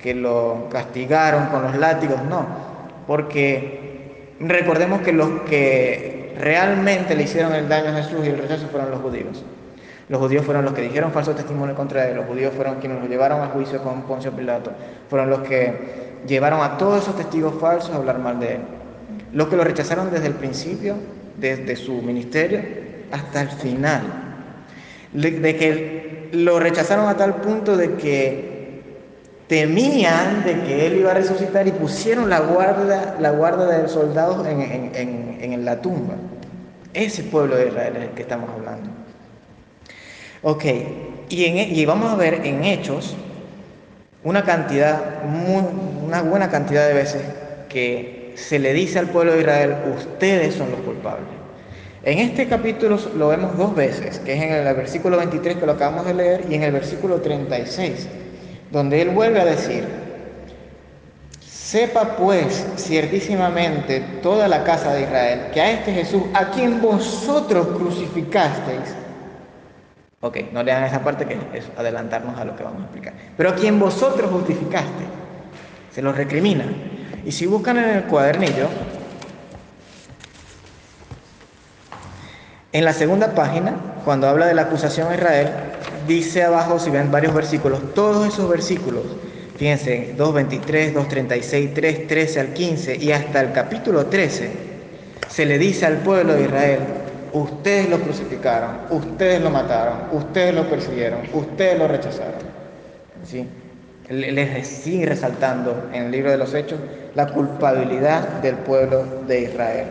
[0.00, 2.46] que lo castigaron con los látigos, no,
[3.08, 8.68] porque recordemos que los que realmente le hicieron el daño a Jesús y el rechazo
[8.68, 9.44] fueron los judíos.
[10.08, 13.08] Los judíos fueron los que dijeron falso testimonio contra él, los judíos fueron quienes lo
[13.08, 14.70] llevaron a juicio con Poncio Pilato,
[15.08, 18.60] fueron los que llevaron a todos esos testigos falsos a hablar mal de él.
[19.34, 20.94] Los que lo rechazaron desde el principio,
[21.38, 22.62] desde su ministerio
[23.10, 24.02] hasta el final.
[25.12, 28.54] De que lo rechazaron a tal punto de que
[29.46, 34.46] temían de que él iba a resucitar y pusieron la guarda, la guarda de soldados
[34.46, 34.62] en,
[34.94, 36.14] en, en, la tumba.
[36.94, 38.90] Ese pueblo de Israel es el que estamos hablando.
[40.42, 40.64] Ok,
[41.28, 43.16] y, y, vamos a ver en Hechos
[44.22, 45.22] una cantidad,
[46.02, 47.22] una buena cantidad de veces
[47.68, 51.26] que se le dice al pueblo de Israel, ustedes son los culpables.
[52.02, 55.72] En este capítulo lo vemos dos veces, que es en el versículo 23 que lo
[55.72, 58.08] acabamos de leer y en el versículo 36,
[58.70, 59.84] donde él vuelve a decir,
[61.40, 67.68] sepa pues ciertísimamente toda la casa de Israel que a este Jesús, a quien vosotros
[67.68, 68.94] crucificasteis,
[70.24, 73.12] Ok, no lean esa parte que es adelantarnos a lo que vamos a explicar.
[73.36, 75.04] Pero a quien vosotros justificaste,
[75.92, 76.64] se los recrimina.
[77.24, 78.68] Y si buscan en el cuadernillo,
[82.72, 85.48] en la segunda página, cuando habla de la acusación a Israel,
[86.06, 89.04] dice abajo, si ven varios versículos, todos esos versículos
[89.56, 94.50] fíjense, 2.23, 2.36, 3, 13 al 15 y hasta el capítulo 13,
[95.28, 96.80] se le dice al pueblo de Israel,
[97.32, 102.54] ustedes lo crucificaron, ustedes lo mataron, ustedes lo persiguieron, ustedes lo rechazaron.
[103.24, 103.48] ¿Sí?
[104.08, 106.78] Les sigue resaltando en el libro de los Hechos
[107.14, 109.86] la culpabilidad del pueblo de Israel.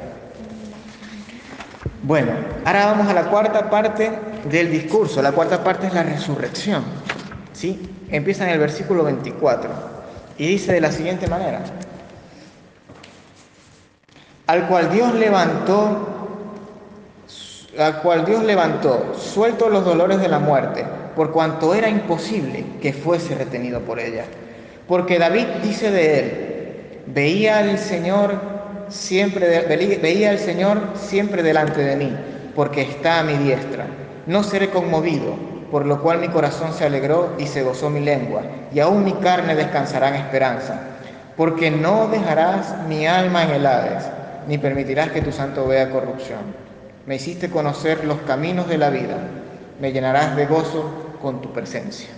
[2.04, 2.32] Bueno,
[2.66, 4.12] ahora vamos a la cuarta parte
[4.50, 5.22] del discurso.
[5.22, 6.84] La cuarta parte es la resurrección.
[7.54, 7.80] ¿sí?
[8.10, 9.70] Empieza en el versículo 24
[10.38, 11.62] y dice de la siguiente manera.
[14.48, 16.10] Al cual Dios levantó,
[17.80, 22.94] al cual Dios levantó, suelto los dolores de la muerte, por cuanto era imposible que
[22.94, 24.26] fuese retenido por ella.
[24.88, 28.54] Porque David dice de él, veía al Señor
[28.94, 29.66] siempre
[30.02, 32.16] veía al Señor siempre delante de mí,
[32.56, 33.86] porque está a mi diestra.
[34.28, 35.36] No seré conmovido,
[35.72, 39.14] por lo cual mi corazón se alegró y se gozó mi lengua, y aún mi
[39.14, 40.80] carne descansará en esperanza,
[41.36, 44.04] porque no dejarás mi alma en el Hades,
[44.48, 46.42] ni permitirás que tu santo vea corrupción.
[47.06, 49.18] Me hiciste conocer los caminos de la vida,
[49.80, 52.10] me llenarás de gozo con tu presencia.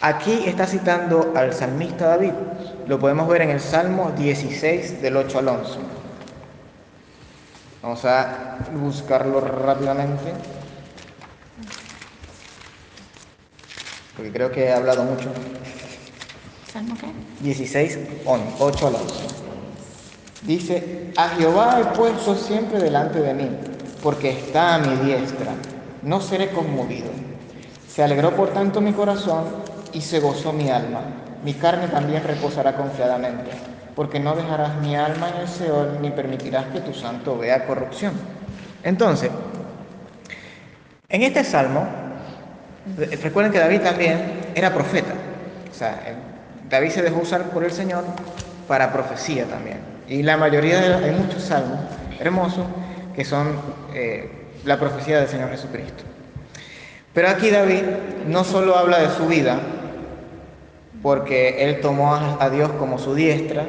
[0.00, 2.32] Aquí está citando al salmista David.
[2.86, 5.78] Lo podemos ver en el Salmo 16 del 8 al 11.
[7.82, 10.32] Vamos a buscarlo rápidamente.
[14.16, 15.30] Porque creo que he hablado mucho.
[16.72, 17.06] ¿Salmo qué?
[17.40, 19.14] 16, 8 al 11.
[20.42, 23.50] Dice, a Jehová he puesto siempre delante de mí,
[24.02, 25.52] porque está a mi diestra.
[26.02, 27.08] No seré conmovido.
[27.88, 29.44] Se alegró por tanto mi corazón
[29.92, 31.00] y se gozó mi alma.
[31.44, 33.50] Mi carne también reposará confiadamente,
[33.94, 38.12] porque no dejarás mi alma en el Seol ni permitirás que tu santo vea corrupción.
[38.82, 39.30] Entonces,
[41.08, 41.86] en este salmo,
[43.22, 45.14] recuerden que David también era profeta.
[45.70, 46.00] O sea,
[46.68, 48.04] David se dejó usar por el Señor
[48.66, 49.78] para profecía también.
[50.08, 51.80] Y la mayoría de hay muchos salmos
[52.18, 52.66] hermosos
[53.14, 53.60] que son
[53.94, 56.04] eh, la profecía del Señor Jesucristo.
[57.14, 57.82] Pero aquí David
[58.26, 59.58] no solo habla de su vida,
[61.02, 63.64] porque él tomó a Dios como su diestra,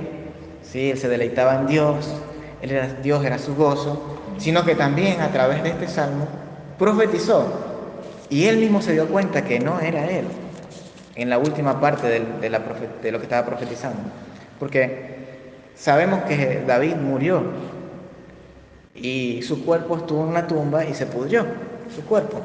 [0.62, 0.92] ¿sí?
[0.92, 2.08] él se deleitaba en Dios,
[2.62, 6.28] él era, Dios era su gozo, sino que también a través de este salmo
[6.78, 7.46] profetizó
[8.30, 10.26] y él mismo se dio cuenta que no era él
[11.16, 12.26] en la última parte de,
[13.02, 14.00] de lo que estaba profetizando,
[14.60, 15.18] porque
[15.76, 17.44] sabemos que David murió
[19.02, 21.46] y su cuerpo estuvo en una tumba y se pudrió,
[21.94, 22.42] su cuerpo.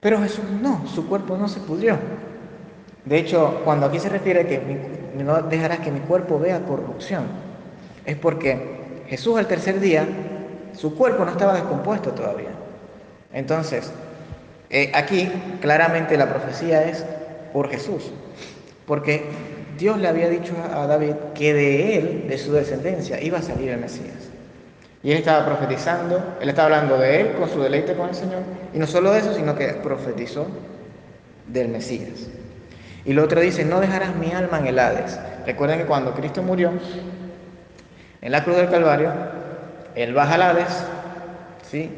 [0.00, 1.96] Pero Jesús no, su cuerpo no se pudrió.
[3.04, 4.60] De hecho, cuando aquí se refiere a que
[5.16, 7.24] no dejarás que mi cuerpo vea corrupción,
[8.04, 10.06] es porque Jesús al tercer día,
[10.72, 12.50] su cuerpo no estaba descompuesto todavía.
[13.32, 13.92] Entonces,
[14.70, 17.04] eh, aquí claramente la profecía es
[17.52, 18.10] por Jesús,
[18.86, 19.24] porque
[19.78, 23.70] Dios le había dicho a David que de él, de su descendencia, iba a salir
[23.70, 24.33] el Mesías.
[25.04, 28.40] Y él estaba profetizando, él estaba hablando de él con su deleite con el Señor,
[28.72, 30.46] y no solo eso, sino que profetizó
[31.46, 32.28] del Mesías.
[33.04, 35.20] Y lo otro dice, no dejarás mi alma en el Hades.
[35.44, 36.72] Recuerden que cuando Cristo murió
[38.22, 39.12] en la cruz del Calvario,
[39.94, 40.84] Él baja al Hades,
[41.70, 41.90] ¿sí?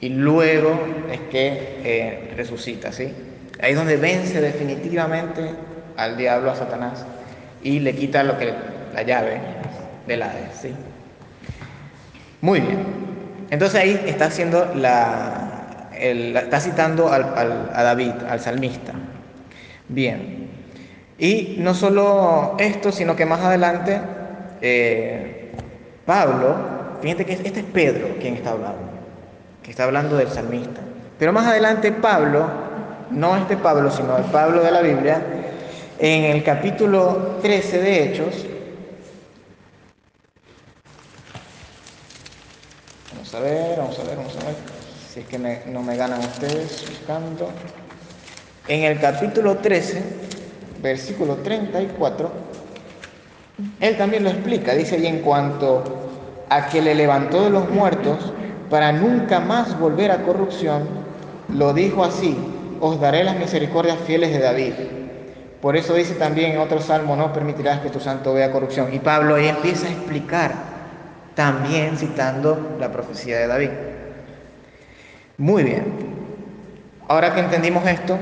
[0.00, 0.78] Y luego
[1.10, 3.10] es que eh, resucita, ¿sí?
[3.58, 5.50] Ahí es donde vence definitivamente
[5.96, 7.06] al diablo, a Satanás,
[7.62, 8.52] y le quita lo que,
[8.92, 9.40] la llave
[10.06, 10.74] del Hades, ¿sí?
[12.44, 12.84] Muy bien.
[13.48, 18.92] Entonces ahí está haciendo la, está citando a David, al salmista.
[19.88, 20.50] Bien.
[21.16, 23.98] Y no solo esto, sino que más adelante
[24.60, 25.52] eh,
[26.04, 26.54] Pablo,
[27.00, 28.90] fíjate que este es Pedro quien está hablando,
[29.62, 30.82] que está hablando del salmista.
[31.18, 32.46] Pero más adelante Pablo,
[33.10, 35.22] no este Pablo, sino el Pablo de la Biblia,
[35.98, 38.46] en el capítulo 13 de Hechos,
[43.34, 44.54] vamos a ver, vamos a ver, vamos a ver,
[45.12, 47.50] si es que no me ganan ustedes buscando.
[48.68, 50.02] En el capítulo 13,
[50.80, 52.30] versículo 34,
[53.80, 54.74] él también lo explica.
[54.74, 55.82] Dice, y en cuanto
[56.48, 58.32] a que le levantó de los muertos
[58.70, 60.86] para nunca más volver a corrupción,
[61.48, 62.36] lo dijo así,
[62.80, 64.72] os daré las misericordias fieles de David.
[65.60, 68.92] Por eso dice también en otro salmo, no permitirás que tu santo vea corrupción.
[68.92, 70.73] Y Pablo ahí empieza a explicar,
[71.34, 73.70] también citando la profecía de David.
[75.38, 75.84] Muy bien.
[77.08, 78.18] Ahora que entendimos esto,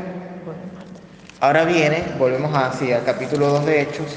[1.43, 4.17] Ahora viene, volvemos así al capítulo 2 de Hechos,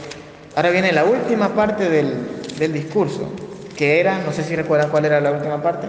[0.55, 3.33] ahora viene la última parte del, discurso,
[3.75, 5.87] que era, no sé si recuerdan cuál era la última parte.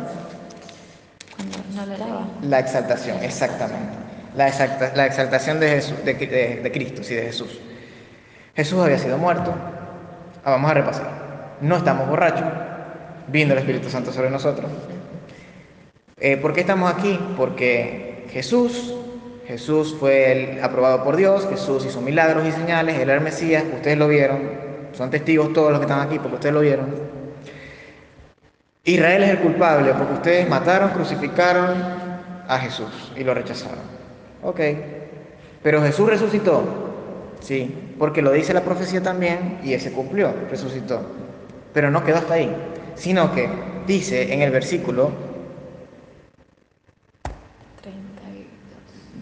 [1.36, 2.26] Cuando no le daba.
[2.40, 3.98] La exaltación, exactamente.
[4.34, 7.60] la, exaltación de, Jesús- de, de- de Cristo, sí, de Jesús.
[8.54, 9.52] Jesús había sido muerto.
[10.42, 11.10] Ah, vamos a repasar.
[11.60, 12.46] No estamos borrachos.
[13.28, 14.70] Vino el Espíritu Santo sobre nosotros.
[16.18, 17.18] Eh, ¿Por qué estamos aquí?
[17.36, 18.94] Porque Jesús,
[19.46, 23.64] Jesús fue el aprobado por Dios, Jesús hizo milagros y señales, él era el Mesías,
[23.74, 24.40] ustedes lo vieron,
[24.92, 26.86] son testigos todos los que están aquí porque ustedes lo vieron.
[28.84, 31.76] Israel es el culpable porque ustedes mataron, crucificaron
[32.48, 33.84] a Jesús y lo rechazaron.
[34.42, 34.60] Ok,
[35.62, 36.62] pero Jesús resucitó,
[37.40, 41.00] sí, porque lo dice la profecía también y ese cumplió, resucitó.
[41.74, 42.54] Pero no quedó hasta ahí,
[42.96, 43.48] sino que
[43.86, 45.12] dice en el versículo
[47.82, 47.96] 32,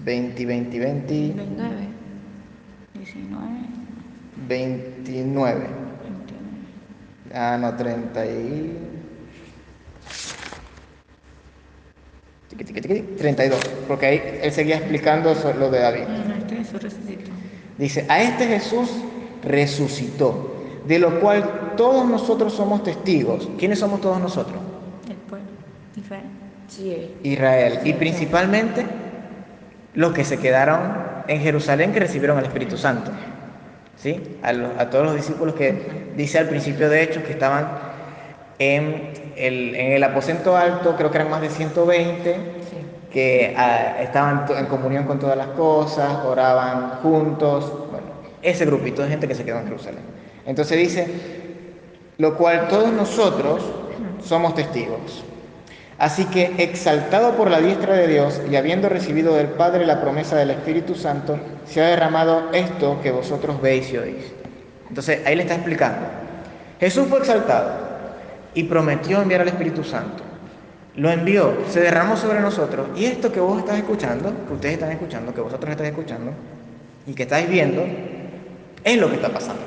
[0.05, 1.89] 20, 20, 20, 29,
[2.95, 3.49] 19,
[4.49, 5.61] 29.
[5.61, 5.85] 21.
[7.35, 8.79] Ah, no, 30 y...
[12.49, 16.03] tiqui, tiqui, tiqui, 32, porque ahí él seguía explicando lo de David.
[16.39, 17.31] Este Jesús resucitó.
[17.77, 18.91] Dice, a este Jesús
[19.43, 20.55] resucitó,
[20.87, 23.49] de lo cual todos nosotros somos testigos.
[23.59, 24.57] ¿Quiénes somos todos nosotros?
[25.09, 25.47] El pueblo.
[25.97, 26.25] Israel.
[26.69, 27.15] Sí.
[27.23, 27.81] Israel.
[27.85, 28.85] Y principalmente
[29.95, 30.81] los que se quedaron
[31.29, 33.11] en Jerusalén que recibieron el Espíritu Santo.
[33.97, 34.39] ¿Sí?
[34.43, 37.69] A, los- a todos los discípulos que dice al principio de Hechos que estaban
[38.59, 42.37] en el, en el aposento alto, creo que eran más de 120,
[43.13, 47.73] que ah, estaban en comunión con todas las cosas, oraban juntos.
[47.91, 48.07] Bueno,
[48.43, 50.03] ese grupito de gente que se quedó en Jerusalén.
[50.45, 51.07] Entonces dice,
[52.19, 53.63] lo cual todos nosotros
[54.23, 55.25] somos testigos.
[55.99, 60.37] Así que, exaltado por la diestra de Dios y habiendo recibido del Padre la promesa
[60.37, 64.33] del Espíritu Santo, se ha derramado esto que vosotros veis y oís.
[64.89, 66.07] Entonces, ahí le está explicando.
[66.81, 67.73] Jesús fue exaltado
[68.55, 70.23] y prometió enviar al Espíritu Santo.
[70.97, 72.89] Lo envió, se derramó sobre nosotros.
[72.97, 76.33] Y esto que vos estás escuchando, que ustedes están escuchando, que vosotros están escuchando
[77.07, 77.85] y que estáis viendo,
[78.83, 79.63] es lo que está pasando.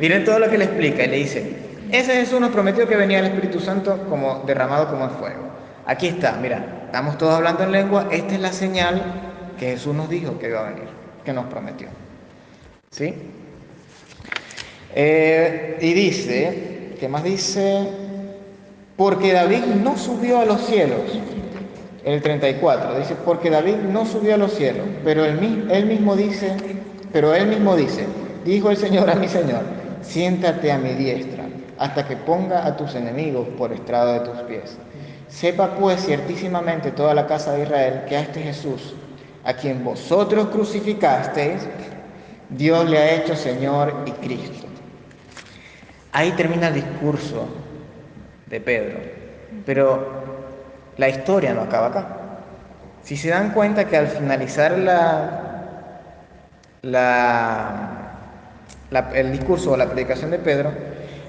[0.00, 1.56] Miren todo lo que le explica y le dice,
[1.92, 5.42] ese Jesús nos prometió que venía el Espíritu Santo como derramado como en fuego.
[5.86, 9.02] Aquí está, mira, estamos todos hablando en lengua, esta es la señal
[9.58, 10.88] que Jesús nos dijo que iba a venir,
[11.24, 11.88] que nos prometió.
[12.90, 13.14] ¿Sí?
[14.94, 17.86] Eh, y dice, ¿qué más dice?
[18.96, 21.00] Porque David no subió a los cielos.
[22.04, 26.56] El 34 dice, porque David no subió a los cielos, pero él mismo dice,
[27.12, 28.04] pero él mismo dice,
[28.44, 29.62] dijo el Señor a mi Señor,
[30.02, 31.44] siéntate a mi diestra,
[31.78, 34.76] hasta que ponga a tus enemigos por estrado de tus pies.
[35.28, 38.94] Sepa pues ciertísimamente toda la casa de Israel que a este Jesús,
[39.44, 41.66] a quien vosotros crucificasteis,
[42.50, 44.66] Dios le ha hecho Señor y Cristo.
[46.12, 47.48] Ahí termina el discurso
[48.46, 48.98] de Pedro,
[49.66, 50.24] pero
[50.96, 52.06] la historia no acaba acá.
[53.02, 55.40] Si se dan cuenta que al finalizar la,
[56.82, 58.03] la-
[59.14, 60.72] el discurso o la predicación de Pedro,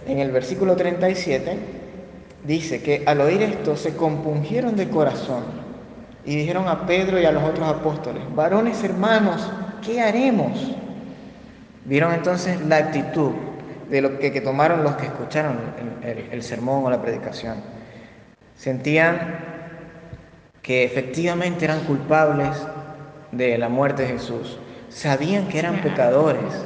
[0.08, 1.58] en el versículo 37
[2.43, 5.43] dice que al oír esto se compungieron de corazón
[6.23, 9.51] y dijeron a Pedro y a los otros apóstoles, varones hermanos,
[9.84, 10.75] ¿qué haremos?
[11.86, 13.32] Vieron entonces la actitud
[13.89, 15.58] de lo que, tomaron los que escucharon
[16.04, 17.58] el sermón o la predicación.
[18.56, 19.56] Sentían
[20.65, 22.49] que efectivamente eran culpables
[23.32, 24.58] de la muerte de Jesús.
[24.89, 26.65] Sabían que eran pecadores.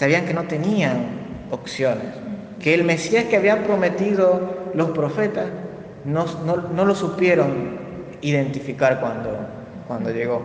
[0.00, 0.96] Sabían que no tenían
[1.50, 2.06] opciones.
[2.58, 5.44] Que el Mesías que habían prometido los profetas
[6.06, 6.24] no,
[6.86, 7.78] lo supieron
[8.22, 9.46] identificar cuando,
[9.86, 10.40] cuando llegó.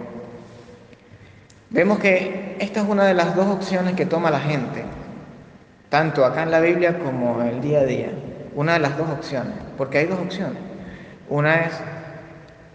[1.69, 4.83] Vemos que esta es una de las dos opciones que toma la gente,
[5.87, 8.09] tanto acá en la Biblia como en el día a día.
[8.55, 10.57] Una de las dos opciones, porque hay dos opciones.
[11.29, 11.73] Una es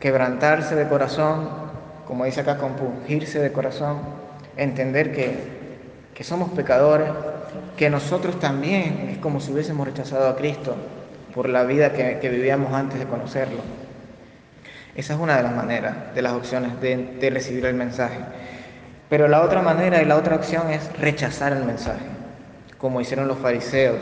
[0.00, 1.46] quebrantarse de corazón,
[2.06, 3.98] como dice acá, compungirse de corazón,
[4.56, 5.59] entender que,
[6.20, 7.08] que somos pecadores,
[7.78, 10.76] que nosotros también es como si hubiésemos rechazado a Cristo
[11.34, 13.62] por la vida que, vivíamos antes de conocerlo.
[14.94, 18.18] Esa es una de las maneras, de las opciones de, de recibir el mensaje.
[19.08, 22.04] Pero la otra manera y la otra opción es rechazar el mensaje,
[22.76, 24.00] como hicieron los fariseos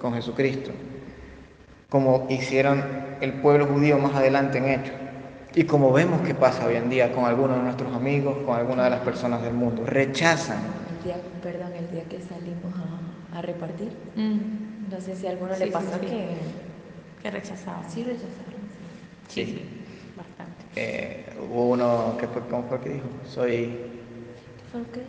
[0.00, 0.70] con Jesucristo,
[1.88, 2.84] como hicieron
[3.20, 4.94] el pueblo judío más adelante en Hechos,
[5.56, 8.84] y como vemos que pasa hoy en día con algunos de nuestros amigos, con algunas
[8.84, 10.89] de las personas del mundo, rechazan.
[11.00, 12.74] El día, perdón, el día que salimos
[13.32, 16.00] a, a repartir, Mm, no sé si a alguno Sí, le pasó sí.
[16.00, 16.06] que
[17.22, 17.84] que sí rechazaron.
[19.28, 19.62] Sí, sí,
[20.16, 20.64] bastante.
[20.76, 23.06] Eh, hubo uno que fue, ¿cómo fue que dijo?
[23.26, 23.78] Soy,
[24.72, 25.02] ¿Por qué?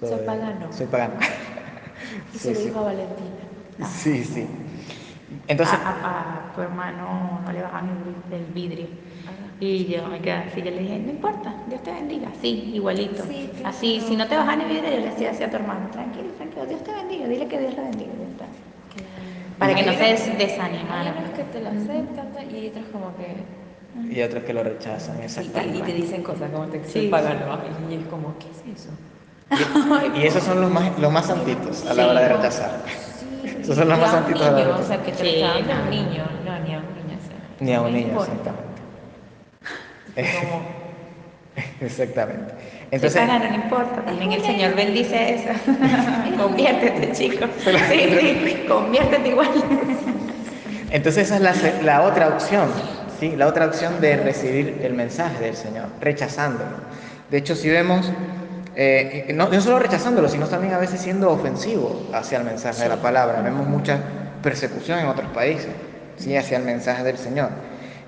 [0.00, 0.72] Soy, pagano.
[0.72, 1.14] Soy pagano.
[2.34, 3.88] Y Sí, se lo dijo a Valentina.
[3.88, 4.46] Sí, sí.
[5.46, 7.88] Entonces- a, a- a tu hermano no le bajan
[8.32, 8.86] el vidrio.
[9.60, 12.28] Y yo me quedé así, yo le dije, no importa, Dios te bendiga.
[12.40, 13.24] Sí, igualito.
[13.24, 13.68] Sí, claro.
[13.76, 16.28] Así, si no te bajan el vidrio, yo le decía así a tu hermano, tranquilo,
[16.36, 18.12] tranquilo, Dios te bendiga, dile que Dios le bendiga.
[18.30, 18.44] está.
[19.58, 21.14] Para que no se des- Hay desanimara.
[21.18, 24.14] unos que te lo aceptan y otros como que...
[24.14, 25.82] Y otros que lo rechazan, Y te, y exactamente.
[25.82, 27.08] te dicen cosas como te Sí.
[27.10, 27.38] pagan
[27.90, 28.90] y es como, ¿qué es eso?
[30.14, 32.84] Y, y esos son los más, los más santitos a la hora de rechazar.
[33.60, 35.04] Esos son los más a santitos a la hora de niño, o sea, rechazar.
[35.04, 35.82] que te Sí, lo está dando no.
[35.82, 37.18] un niño, no, ni a un niño.
[37.60, 38.67] Ni a un niño, exactamente.
[40.18, 40.78] Como,
[41.80, 42.54] Exactamente.
[42.90, 45.48] Entonces, Entonces, no importa, también el Señor bendice eso.
[46.38, 47.46] conviértete, chico.
[47.58, 47.70] Sí,
[48.44, 49.48] sí, conviértete igual.
[50.90, 52.68] entonces esa es la, otra opción,
[53.20, 53.34] ¿sí?
[53.36, 56.76] La otra opción de recibir el mensaje del Señor, rechazándolo.
[57.30, 58.10] De hecho, si vemos,
[58.74, 62.88] eh, no, no solo rechazándolo, sino también a veces siendo ofensivo hacia el mensaje de
[62.88, 63.42] la palabra.
[63.42, 63.98] Vemos mucha
[64.42, 65.68] persecución en otros países,
[66.16, 66.34] ¿sí?
[66.36, 67.50] Hacia el mensaje del Señor.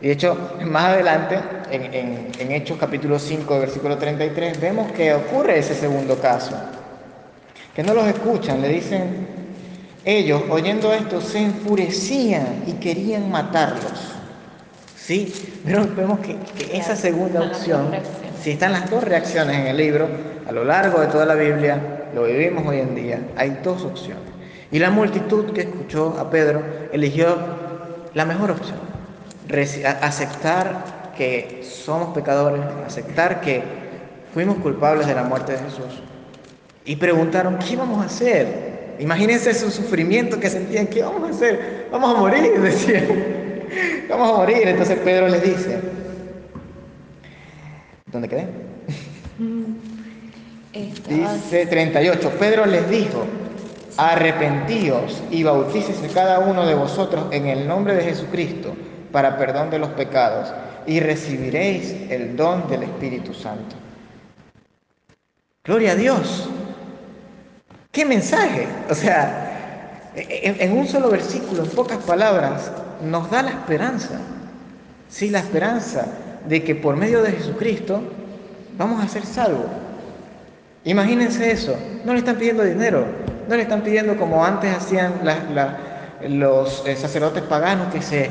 [0.02, 1.38] Y de hecho, más adelante,
[1.70, 6.56] en, en- en Hechos capítulo 5, versículo 33, vemos que ocurre ese segundo caso.
[7.74, 9.26] Que no los escuchan, le dicen,
[10.04, 14.14] ellos oyendo esto se enfurecían y querían matarlos.
[14.96, 15.32] ¿Sí?
[15.64, 17.90] Pero vemos que, que esa segunda opción,
[18.42, 20.08] si están las dos reacciones en el libro,
[20.48, 21.78] a lo largo de toda la Biblia,
[22.14, 24.24] lo vivimos hoy en día, hay dos opciones.
[24.72, 27.36] Y la multitud que escuchó a Pedro eligió
[28.14, 28.78] la mejor opción,
[30.02, 33.62] aceptar que somos pecadores, aceptar que
[34.32, 36.02] fuimos culpables de la muerte de Jesús.
[36.84, 38.96] Y preguntaron, ¿qué vamos a hacer?
[38.98, 41.88] Imagínense su sufrimiento que sentían, ¿qué vamos a hacer?
[41.90, 43.06] Vamos a morir, decían.
[44.08, 44.66] Vamos a morir.
[44.66, 45.78] Entonces Pedro les dice,
[48.06, 48.46] ¿dónde quedé?
[50.72, 53.24] Dice 38, Pedro les dijo,
[53.96, 58.76] arrepentíos y bautícese cada uno de vosotros en el nombre de Jesucristo
[59.12, 60.52] para perdón de los pecados
[60.86, 63.76] y recibiréis el don del Espíritu Santo.
[65.64, 66.48] Gloria a Dios.
[67.92, 68.66] ¿Qué mensaje?
[68.88, 72.70] O sea, en, un solo versículo, en pocas palabras,
[73.02, 74.20] nos da la esperanza.
[75.08, 76.06] Sí, la esperanza
[76.46, 78.02] de que por medio de Jesucristo
[78.76, 79.66] vamos a ser salvos.
[80.84, 81.76] Imagínense eso.
[82.04, 83.04] No le están pidiendo dinero.
[83.48, 85.20] No le están pidiendo como antes hacían
[86.28, 88.30] los eh, sacerdotes paganos que se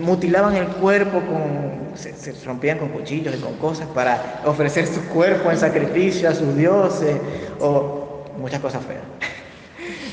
[0.00, 5.50] mutilaban el cuerpo con, se, rompían con cuchillos y con cosas para ofrecer su cuerpo
[5.50, 7.16] en sacrificio a sus dioses
[7.60, 9.02] o muchas cosas feas.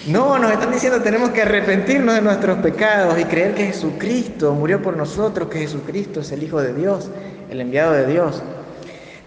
[0.07, 4.81] No, nos están diciendo tenemos que arrepentirnos de nuestros pecados y creer que Jesucristo murió
[4.81, 7.11] por nosotros, que Jesucristo es el Hijo de Dios,
[7.51, 8.41] el enviado de Dios.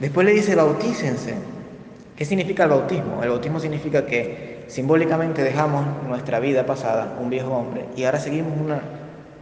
[0.01, 1.35] Después le dice bautícense.
[2.17, 3.23] ¿Qué significa el bautismo?
[3.23, 8.59] El bautismo significa que simbólicamente dejamos nuestra vida pasada, un viejo hombre, y ahora seguimos
[8.59, 8.81] una,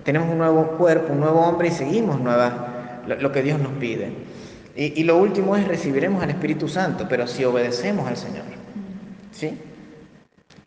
[0.04, 2.52] tenemos un nuevo cuerpo, un nuevo hombre y seguimos nuevas,
[3.06, 4.12] lo, que Dios nos pide.
[4.76, 8.44] Y, y lo último es recibiremos al Espíritu Santo, pero si obedecemos al Señor.
[9.32, 9.58] ¿Sí?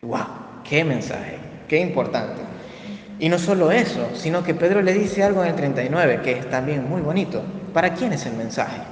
[0.02, 0.26] ¡Wow!
[0.68, 1.38] ¡Qué mensaje!
[1.68, 2.42] ¡Qué importante!
[3.18, 6.50] Y no solo eso, sino que Pedro le dice algo en el 39 que es
[6.50, 7.42] también muy bonito.
[7.72, 8.82] ¿Para quién es el mensaje?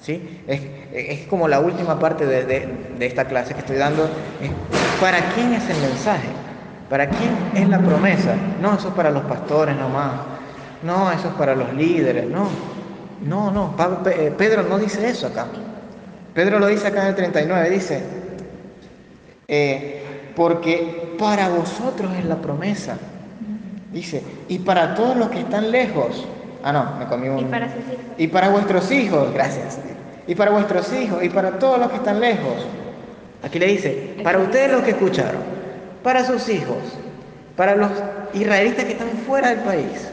[0.00, 0.42] ¿Sí?
[0.46, 0.62] Es,
[0.92, 2.68] es como la última parte de, de-
[2.98, 4.08] de esta clase que estoy dando.
[4.98, 6.28] ¿Para quién es el mensaje?
[6.90, 8.34] ¿Para quién es la promesa?
[8.60, 10.10] No, eso es para los pastores nomás.
[10.82, 12.28] No, eso es para los líderes.
[12.28, 12.48] No,
[13.24, 13.76] no, no.
[14.10, 15.46] Eh, Pedro no dice eso acá.
[16.34, 17.70] Pedro lo dice acá en el 39.
[17.70, 18.02] Dice,
[19.46, 22.98] eh, porque para vosotros es la promesa.
[23.92, 26.26] Dice, y para todos los que están lejos.
[26.64, 27.38] Ah, no, me comí un...
[27.38, 28.04] Y para sus hijos.
[28.18, 29.78] Y para vuestros hijos, gracias.
[30.26, 32.66] Y para vuestros hijos, y para todos los que están lejos.
[33.44, 35.59] Aquí le dice, para ustedes los que escucharon,
[36.02, 36.78] para sus hijos,
[37.56, 37.90] para los
[38.32, 40.08] israelitas que están fuera del país,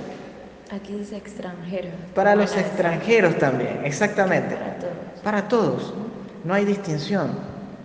[0.70, 1.90] Aquí dice extranjero.
[2.14, 4.56] para los extranjeros también, exactamente.
[4.56, 5.22] Para todos.
[5.24, 5.94] Para todos.
[6.44, 7.32] No hay distinción,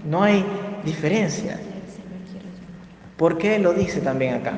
[0.05, 0.45] no hay
[0.85, 1.59] diferencia.
[3.17, 4.53] ¿Por qué lo dice también acá?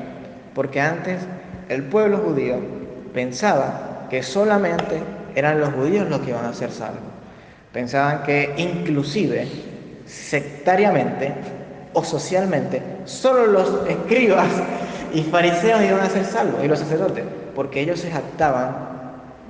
[0.55, 1.19] Porque antes
[1.69, 2.57] el pueblo judío
[3.13, 4.99] pensaba que solamente
[5.35, 7.01] eran los judíos los que iban a ser salvos.
[7.71, 9.47] Pensaban que inclusive
[10.05, 11.33] sectariamente
[11.95, 14.49] o socialmente solo los escribas
[15.13, 17.23] y fariseos iban a ser salvos y los sacerdotes,
[17.55, 18.95] porque ellos se jactaban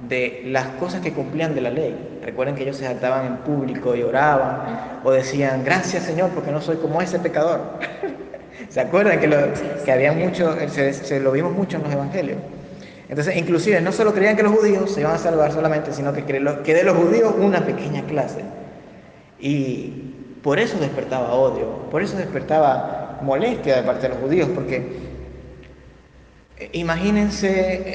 [0.07, 2.19] de las cosas que cumplían de la ley.
[2.23, 6.61] Recuerden que ellos se jactaban en público y oraban o decían, gracias Señor porque no
[6.61, 7.61] soy como ese pecador.
[8.69, 9.37] ¿Se acuerdan que, lo,
[9.83, 12.37] que había mucho, se, lo vimos mucho en los evangelios?
[13.09, 16.23] Entonces, inclusive, no solo creían que los judíos se iban a salvar solamente, sino que,
[16.23, 18.41] que de los judíos una pequeña clase.
[19.39, 20.14] Y
[20.45, 24.77] por eso despertaba odio, por eso despertaba molestia de parte de los judíos, porque
[26.57, 27.49] Eh, Imagínense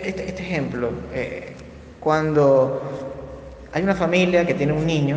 [0.09, 1.55] este, este ejemplo, eh,
[1.99, 2.83] cuando
[3.73, 5.17] hay una familia que tiene un niño,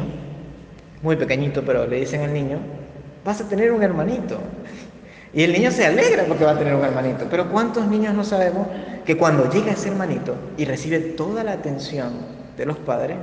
[1.02, 2.60] muy pequeñito, pero le dicen al niño,
[3.26, 4.38] vas a tener un hermanito.
[5.34, 7.26] Y el niño se alegra porque va a tener un hermanito.
[7.30, 8.68] Pero ¿cuántos niños no sabemos
[9.06, 12.14] que cuando llega ese hermanito y recibe toda la atención
[12.56, 13.18] de los padres,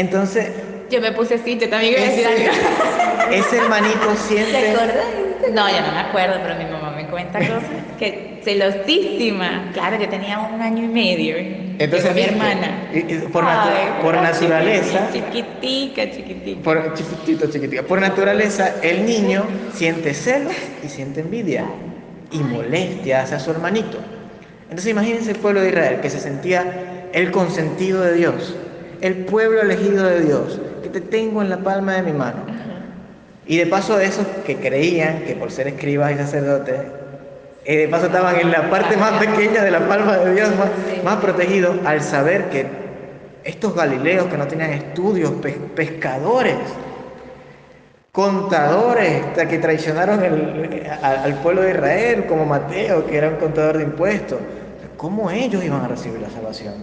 [0.00, 0.50] entonces
[0.90, 3.32] Yo me puse así, yo también iba a decir algo.
[3.32, 4.70] ese hermanito ¿Te siente...
[4.70, 5.04] acuerdas?
[5.52, 7.62] No, yo no me acuerdo, pero mi mamá me cuenta cosas
[7.98, 9.70] que celosísima.
[9.72, 11.36] Claro, yo tenía un año y medio.
[11.78, 12.88] Entonces, mi hermana.
[13.32, 16.62] Por natu- Ay, por naturaleza- Chiquitica, chiquitica.
[16.62, 17.86] Por, chiquitito, chiquitito.
[17.86, 19.44] Por naturaleza, el niño
[19.74, 21.64] siente celos y siente envidia
[22.32, 23.98] y molestia hacia su hermanito.
[24.64, 28.56] Entonces imagínense el pueblo de Israel que se sentía el consentido de Dios,
[29.06, 32.40] el pueblo elegido de Dios, que te tengo en la palma de mi mano.
[33.46, 36.80] Y de paso esos que creían que por ser escribas y sacerdotes,
[37.64, 40.68] eh, de paso estaban en la parte más pequeña de la palma de Dios, más,
[41.04, 42.66] más protegidos, al saber que
[43.44, 46.56] estos galileos que no tenían estudios, pe- pescadores,
[48.12, 53.76] contadores que traicionaron el- a- al pueblo de Israel, como Mateo, que era un contador
[53.78, 54.38] de impuestos,
[54.96, 56.74] ¿cómo ellos iban a recibir la salvación?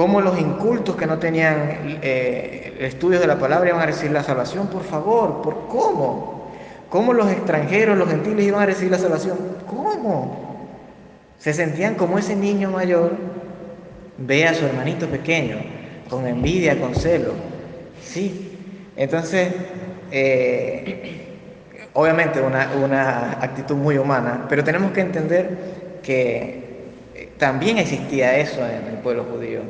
[0.00, 4.22] ¿Cómo los incultos que no tenían eh, estudios de la palabra iban a recibir la
[4.22, 4.68] salvación?
[4.68, 6.50] Por favor, ¿por cómo?
[6.88, 9.36] ¿Cómo los extranjeros, los gentiles iban a recibir la salvación?
[9.66, 10.70] ¿Cómo?
[11.38, 13.12] Se sentían como ese niño mayor
[14.16, 15.58] ve a su hermanito pequeño
[16.08, 17.34] con envidia, con celo.
[18.02, 18.56] Sí.
[18.96, 19.52] Entonces,
[20.10, 21.26] eh,
[21.92, 25.58] obviamente una, una actitud muy humana, pero tenemos que entender
[26.02, 29.60] que eh, también existía eso en el pueblo judío,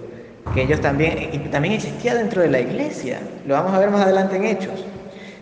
[0.55, 4.03] que ellos también, y también existía dentro de la iglesia, lo vamos a ver más
[4.03, 4.85] adelante en Hechos.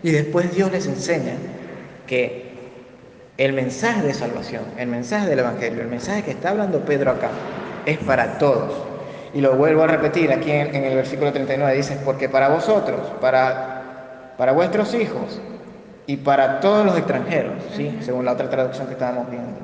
[0.03, 1.33] Y después Dios les enseña
[2.07, 2.49] que
[3.37, 7.29] el mensaje de salvación, el mensaje del Evangelio, el mensaje que está hablando Pedro acá,
[7.85, 8.73] es para todos.
[9.33, 12.99] Y lo vuelvo a repetir aquí en, en el versículo 39, dice, porque para vosotros,
[13.21, 15.41] para, para vuestros hijos
[16.05, 17.97] y para todos los extranjeros, ¿sí?
[18.01, 19.59] según la otra traducción que estábamos viendo.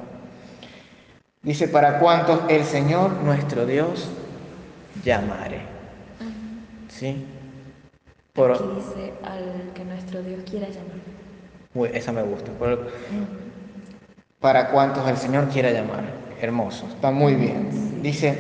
[1.41, 4.09] Dice, para cuantos el Señor nuestro Dios
[5.05, 5.59] llamare.
[6.89, 7.25] ¿Sí?
[8.33, 10.97] Por, Aquí dice al que nuestro Dios quiera llamar.
[11.73, 12.51] Uy, esa me gusta.
[12.53, 12.89] Por-
[14.39, 16.03] para cuantos el Señor quiera llamar.
[16.41, 18.01] Hermoso, está muy bien.
[18.01, 18.37] Dice,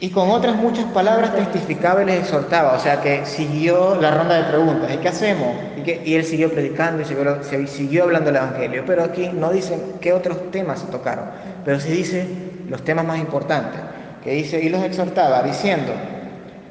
[0.00, 2.72] y con otras muchas palabras testificaba y les exhortaba.
[2.74, 4.92] O sea que siguió la ronda de preguntas.
[4.94, 5.54] ¿Y qué hacemos?
[5.76, 8.84] Y, que- y él siguió predicando y siguió, hablando del Evangelio.
[8.86, 11.26] Pero aquí no dicen qué otros temas se tocaron.
[11.64, 12.26] Pero sí dice
[12.68, 13.80] los temas más importantes.
[14.22, 15.92] Que dice, y los exhortaba diciendo,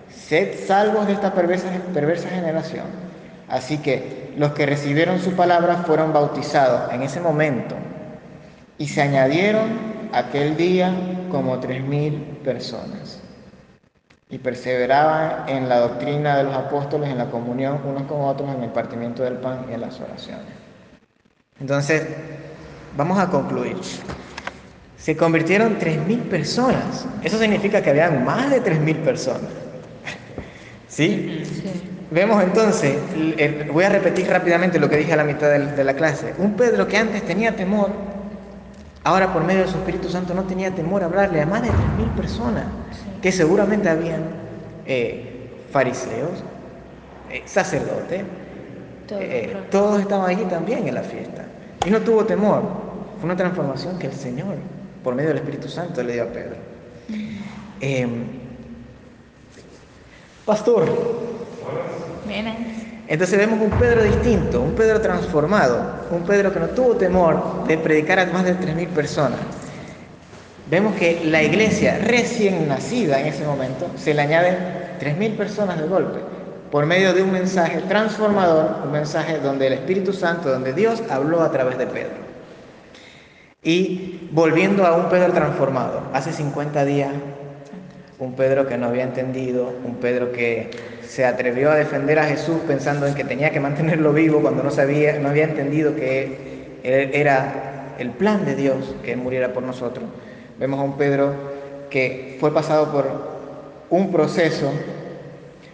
[0.09, 2.85] Sed salvos de esta perversa, perversa generación.
[3.47, 7.75] Así que los que recibieron su palabra fueron bautizados en ese momento
[8.77, 10.93] y se añadieron aquel día
[11.31, 13.21] como tres mil personas.
[14.29, 18.63] Y perseveraban en la doctrina de los apóstoles, en la comunión unos con otros, en
[18.63, 20.45] el partimiento del pan y en las oraciones.
[21.61, 22.05] Entonces,
[22.97, 23.77] vamos a concluir.
[24.97, 27.05] Se convirtieron tres mil personas.
[27.23, 29.51] Eso significa que habían más de tres mil personas.
[30.87, 31.43] ¿Sí?
[32.09, 32.95] Vemos entonces,
[33.37, 36.33] el- voy a repetir rápidamente lo que dije a la mitad de la clase.
[36.37, 37.89] Un Pedro que antes tenía temor,
[39.03, 41.69] ahora por medio de su Espíritu Santo no tenía temor a hablarle a más de
[41.69, 42.63] 3.000 personas,
[43.21, 44.21] que seguramente habían
[44.85, 46.43] eh, fariseos,
[47.29, 48.23] eh, sacerdotes,
[49.11, 51.43] eh, todos estaban allí también en la fiesta.
[51.85, 52.61] Y no tuvo temor,
[53.19, 54.55] fue una transformación que el Señor,
[55.07, 56.57] por medio del Espíritu Santo, le dio a Pedro.
[57.79, 58.25] Em,
[60.45, 60.83] pastor,
[63.07, 65.81] entonces vemos un Pedro distinto, un Pedro transformado,
[66.11, 69.39] un Pedro que no tuvo temor de predicar a más de 3.000 personas.
[70.69, 74.57] Vemos que la iglesia recién nacida en ese momento se le añaden
[74.99, 76.19] 3.000 personas de golpe,
[76.69, 81.43] por medio de un mensaje transformador, un mensaje donde el Espíritu Santo, donde Dios habló
[81.43, 82.27] a través de Pedro.
[83.63, 87.11] Y volviendo a un Pedro transformado, hace 50 días,
[88.19, 90.71] un Pedro que no había entendido, un Pedro que
[91.07, 94.71] se atrevió a defender a Jesús pensando en que tenía que mantenerlo vivo cuando no
[94.71, 100.05] sabía, no había entendido que era el plan de Dios que él muriera por nosotros.
[100.59, 101.33] Vemos a un Pedro
[101.89, 103.37] que fue pasado por
[103.89, 104.71] un proceso,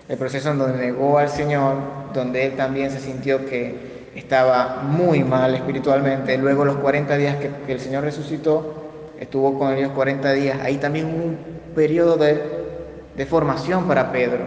[0.07, 1.75] el proceso en donde negó al Señor,
[2.13, 6.37] donde él también se sintió que estaba muy mal espiritualmente.
[6.37, 10.59] Luego los 40 días que, el Señor resucitó, estuvo con ellos 40 días.
[10.61, 11.37] Ahí también hubo un
[11.75, 12.41] periodo de,
[13.15, 14.43] de formación para Pedro.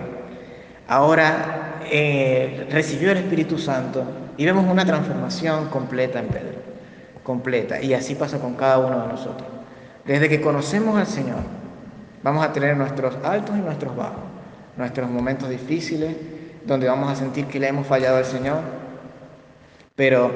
[0.88, 4.04] Ahora eh, recibió el Espíritu Santo
[4.36, 6.58] y vemos una transformación completa en Pedro,
[7.22, 7.80] completa.
[7.80, 9.48] Y así pasa con cada uno de nosotros.
[10.04, 11.40] Desde que conocemos al Señor,
[12.22, 14.22] vamos a tener nuestros altos y nuestros bajos,
[14.76, 16.14] nuestros momentos difíciles,
[16.64, 18.60] donde vamos a sentir que le hemos fallado al Señor,
[19.97, 20.30] pero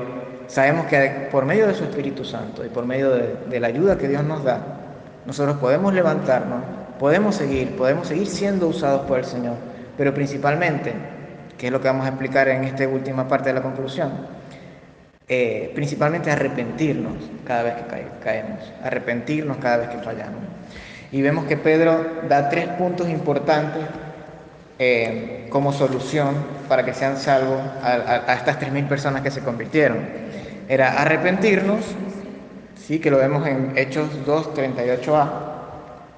[0.49, 4.09] sabemos que por medio de su Espíritu Santo y por medio de, la ayuda que
[4.09, 4.59] Dios nos da,
[5.27, 6.63] nosotros podemos levantarnos,
[6.99, 9.57] podemos seguir, podemos seguir siendo usados por el Señor,
[9.97, 10.95] pero principalmente,
[11.59, 14.11] que es lo que vamos a explicar en esta última parte de la conclusión,
[15.29, 20.41] eh, principalmente arrepentirnos cada vez que caemos, arrepentirnos cada vez que fallamos.
[21.13, 23.85] Y vemos que Pedro da tres puntos importantes
[24.83, 26.35] eh, como solución
[26.67, 27.93] para que sean salvos a,
[28.27, 29.99] a estas 3.000 personas que se convirtieron.
[30.71, 31.81] Era arrepentirnos,
[32.77, 35.29] sí, que lo vemos en Hechos 2, 38a,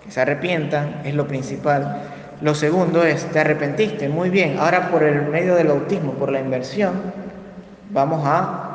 [0.04, 2.02] que se arrepientan, es lo principal.
[2.40, 6.38] Lo segundo es, te arrepentiste, muy bien, ahora por el medio del bautismo, por la
[6.38, 6.92] inversión,
[7.90, 8.68] vamos a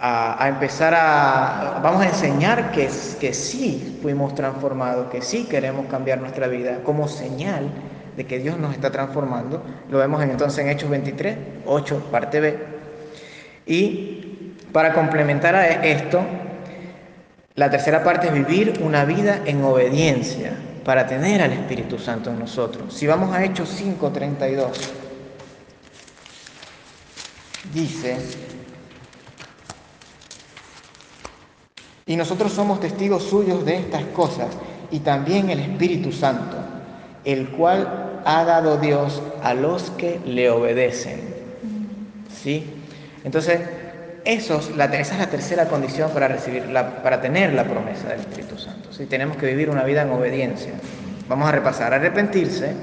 [0.00, 2.88] a, empezar a, vamos a enseñar que,
[3.20, 7.70] que sí fuimos transformados, que sí queremos cambiar nuestra vida como señal
[8.20, 9.62] de que Dios nos está transformando.
[9.88, 12.58] Lo vemos entonces en Hechos 23, 8, parte B.
[13.64, 16.20] Y para complementar a esto,
[17.54, 20.52] la tercera parte es vivir una vida en obediencia
[20.84, 22.92] para tener al Espíritu Santo en nosotros.
[22.92, 24.92] Si vamos a Hechos 5, 32,
[27.72, 28.18] dice,
[32.04, 34.48] Y nosotros somos testigos suyos de estas cosas
[34.90, 36.56] y también el Espíritu Santo,
[37.24, 41.20] el cual ha dado Dios a los que le obedecen.
[42.42, 42.66] ¿Sí?
[43.24, 43.60] Entonces,
[44.24, 46.64] esos, esa es la tercera condición para, recibir
[47.02, 48.92] para tener la promesa del Espíritu Santo.
[48.92, 49.06] ¿sí?
[49.06, 50.72] Tenemos que vivir una vida en obediencia.
[51.28, 52.74] Vamos a repasar, arrepentirse,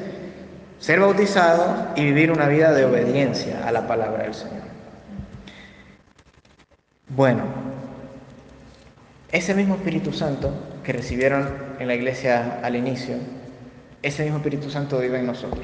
[0.80, 4.68] ser bautizado y vivir una vida de obediencia a la palabra del Señor.
[7.10, 7.44] Bueno,
[9.32, 10.52] ese mismo Espíritu Santo
[10.84, 13.16] que recibieron en la iglesia al inicio,
[14.08, 15.64] ese mismo Espíritu Santo vive en nosotros.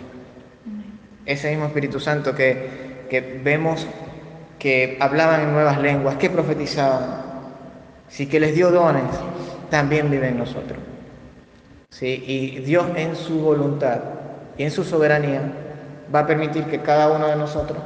[1.25, 3.87] Ese mismo Espíritu Santo que, que vemos
[4.59, 7.21] que hablaban en nuevas lenguas, que profetizaban,
[8.07, 9.03] sí que les dio dones,
[9.69, 10.79] también vive en nosotros.
[11.89, 12.23] ¿Sí?
[12.25, 13.99] Y Dios en su voluntad
[14.57, 15.41] y en su soberanía
[16.13, 17.79] va a permitir que cada uno de nosotros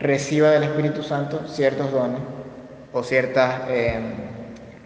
[0.00, 2.20] reciba del Espíritu Santo ciertos dones
[2.92, 3.62] o ciertas...
[3.68, 4.00] Eh,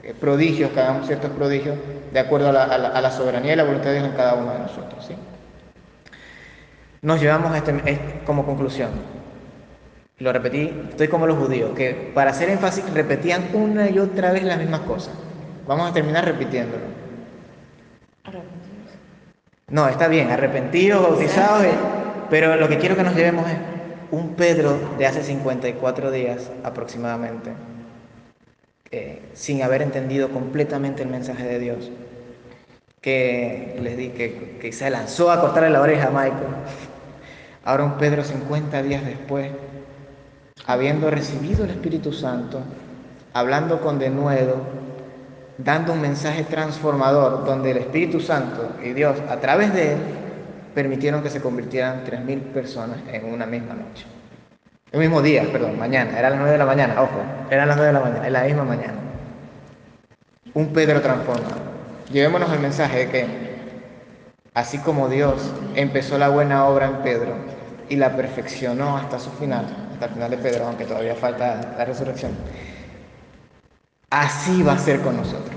[0.03, 1.77] eh, prodigios, que hagamos ciertos prodigios,
[2.13, 5.05] de acuerdo a la, soberanía y la voluntad de Dios en cada uno de nosotros.
[5.07, 5.15] ¿sí?
[7.01, 8.91] Nos llevamos a este, como conclusión.
[10.19, 14.45] Lo repetí, estoy como los judíos, que para hacer énfasis repetían una y otra vez
[14.45, 15.15] las mismas cosas.
[15.67, 17.03] Vamos a terminar repitiéndolo.
[19.69, 21.67] No, está bien, arrepentidos, bautizados,
[22.29, 23.57] pero lo que quiero que nos llevemos es
[24.11, 27.53] un Pedro de hace 54 días aproximadamente
[28.93, 31.91] eh, sin haber entendido completamente el mensaje de Dios,
[33.01, 36.55] que les di que, que se lanzó a cortarle la oreja a Michael.
[37.65, 39.51] Ahora un Pedro 50 días después,
[40.67, 42.61] habiendo recibido el Espíritu Santo,
[43.33, 44.57] hablando con denuedo,
[45.59, 49.99] dando un mensaje transformador donde el Espíritu Santo y Dios a través de él
[50.75, 54.07] permitieron que se convirtieran 3.000 personas en una misma noche.
[54.93, 57.87] El mismo día, perdón, mañana, era las 9 de la mañana, ojo, eran las 9
[57.87, 58.95] de la mañana, en la misma mañana.
[60.53, 61.49] Un Pedro transforma.
[62.13, 63.27] Llevémonos el mensaje de que
[64.53, 67.35] así como Dios empezó la buena obra en Pedro
[67.89, 69.65] y la perfeccionó hasta su final,
[69.95, 72.33] hasta el final de Pedro, aunque todavía falta la resurrección,
[74.11, 75.57] así va a ser con nosotros.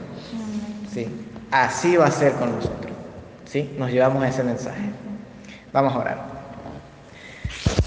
[0.93, 1.09] ¿Sí?
[1.51, 2.93] Así va a ser con nosotros.
[3.43, 3.75] ¿Sí?
[3.77, 4.89] Nos llevamos ese mensaje.
[5.73, 6.34] Vamos a orar.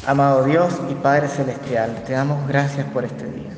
[0.08, 3.50] Amado Dios y Padre Celestial, te damos gracias por este día.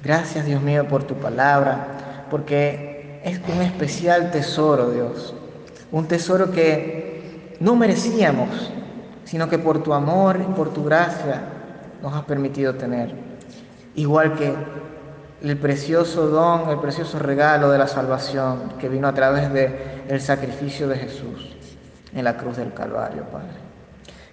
[0.00, 5.34] Gracias Dios mío por tu palabra, porque es un especial tesoro, Dios.
[5.90, 8.70] Un tesoro que no merecíamos,
[9.24, 11.40] sino que por tu amor y por tu gracia
[12.00, 13.12] nos has permitido tener.
[13.96, 14.54] Igual que
[15.42, 19.74] el precioso don, el precioso regalo de la salvación que vino a través del
[20.08, 21.56] el sacrificio de Jesús
[22.14, 23.61] en la cruz del Calvario, Padre.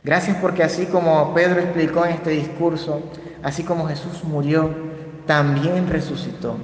[0.09, 2.99] Gracias porque así como Pedro explicó en este discurso,
[3.43, 4.71] así como Jesús murió,
[5.27, 6.55] también resucitó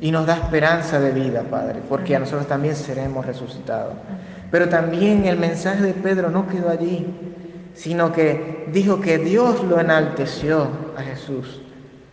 [0.00, 3.92] y nos da esperanza de vida, Padre, porque a nosotros también seremos resucitados.
[4.50, 7.06] Pero también el mensaje de Pedro no quedó allí,
[7.74, 11.60] sino que dijo que Dios lo enalteció a Jesús,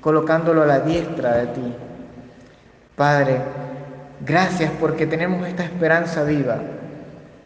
[0.01, 1.73] colocándolo a la diestra de ti.
[2.97, 3.37] Padre,
[4.25, 6.57] gracias porque tenemos esta esperanza viva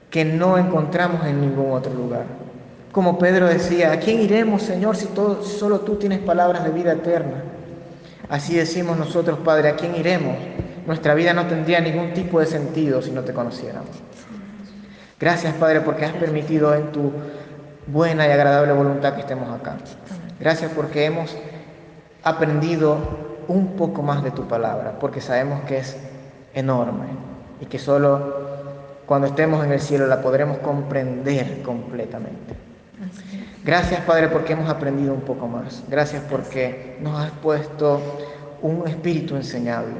[0.10, 2.45] que no encontramos en ningún otro lugar.
[2.96, 6.94] Como Pedro decía, ¿a quién iremos, Señor, si, todo, solo tú tienes palabras de vida
[6.94, 7.44] eterna?
[8.30, 10.38] Así decimos nosotros, Padre, ¿a quién iremos?
[10.88, 13.90] nuestra vida no tendría ningún tipo de sentido si no te conociéramos.
[15.20, 17.12] Gracias, Padre, porque has permitido en tu
[17.86, 19.76] buena y agradable voluntad que estemos acá.
[20.40, 21.36] Gracias porque hemos
[22.24, 22.98] aprendido
[23.50, 25.98] un poco más de tu palabra, porque sabemos que es
[26.54, 27.08] enorme
[27.60, 28.46] y que solo
[29.06, 32.65] cuando estemos en el cielo la podremos comprender completamente.
[33.64, 35.84] Gracias Padre porque hemos aprendido un poco más.
[35.90, 38.02] Gracias porque nos has puesto
[38.62, 39.96] un espíritu enseñable.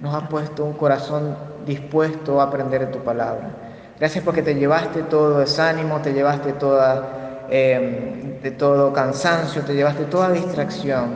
[0.00, 1.36] Nos has puesto un corazón
[1.66, 3.50] dispuesto a aprender de tu palabra.
[3.98, 10.04] Gracias porque te llevaste todo desánimo, te llevaste toda, eh, de todo cansancio, te llevaste
[10.04, 11.14] toda distracción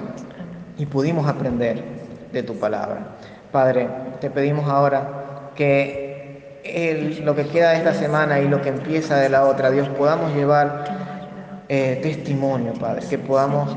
[0.79, 1.83] y pudimos aprender
[2.33, 3.17] de tu palabra.
[3.53, 3.89] Padre,
[4.21, 6.11] te pedimos ahora que
[7.25, 10.35] lo que queda de esta semana y lo que empieza de la otra, Dios, podamos
[10.35, 11.10] llevar
[11.73, 13.71] eh, testimonio, Padre, que podamos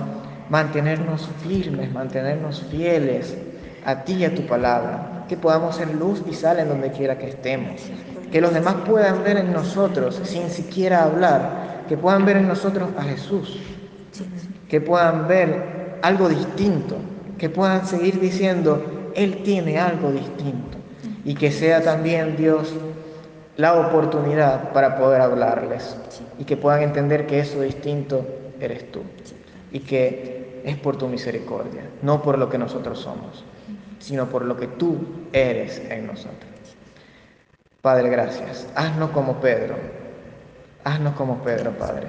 [0.50, 3.38] mantenernos firmes, mantenernos fieles
[3.86, 7.20] a ti y a tu palabra, que podamos ser luz y sal en donde quiera
[7.20, 7.82] que estemos,
[8.32, 12.90] que los demás puedan ver en nosotros, sin siquiera hablar, que puedan ver en nosotros
[12.98, 13.60] a Jesús,
[14.68, 16.96] que puedan ver algo distinto,
[17.38, 20.80] que puedan seguir diciendo, Él tiene algo distinto
[21.24, 22.74] y que sea también Dios
[23.58, 25.96] la oportunidad para poder hablarles
[26.40, 28.26] y que puedan entender que eso distinto
[28.60, 29.04] eres tú
[29.72, 33.44] y que es por tu misericordia, no por lo que nosotros somos,
[34.00, 34.98] sino por lo que tú
[35.34, 36.52] eres en nosotros.
[37.82, 38.68] Padre, gracias.
[38.76, 39.76] Haznos como Pedro.
[40.86, 42.08] Haznos como Pedro, Padre.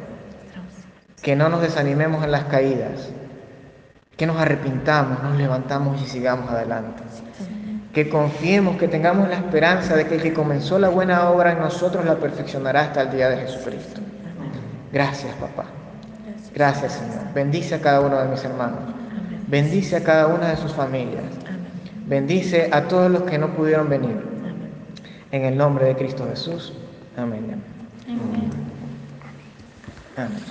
[1.20, 3.10] Que no nos desanimemos en las caídas.
[4.16, 7.02] Que nos arrepintamos, nos levantamos y sigamos adelante
[7.94, 11.60] que confiemos, que tengamos la esperanza de que el que comenzó la buena obra en
[11.60, 14.00] nosotros la perfeccionará hasta el día de Jesucristo.
[14.92, 15.64] Gracias, papá.
[16.52, 17.32] Gracias, Señor.
[17.34, 18.80] Bendice a cada uno de mis hermanos.
[19.46, 21.24] Bendice a cada una de sus familias.
[22.06, 24.20] Bendice a todos los que no pudieron venir.
[25.30, 26.72] En el nombre de Cristo Jesús.
[27.16, 27.62] Amén.
[28.08, 28.50] Amén.
[30.16, 30.38] Amén.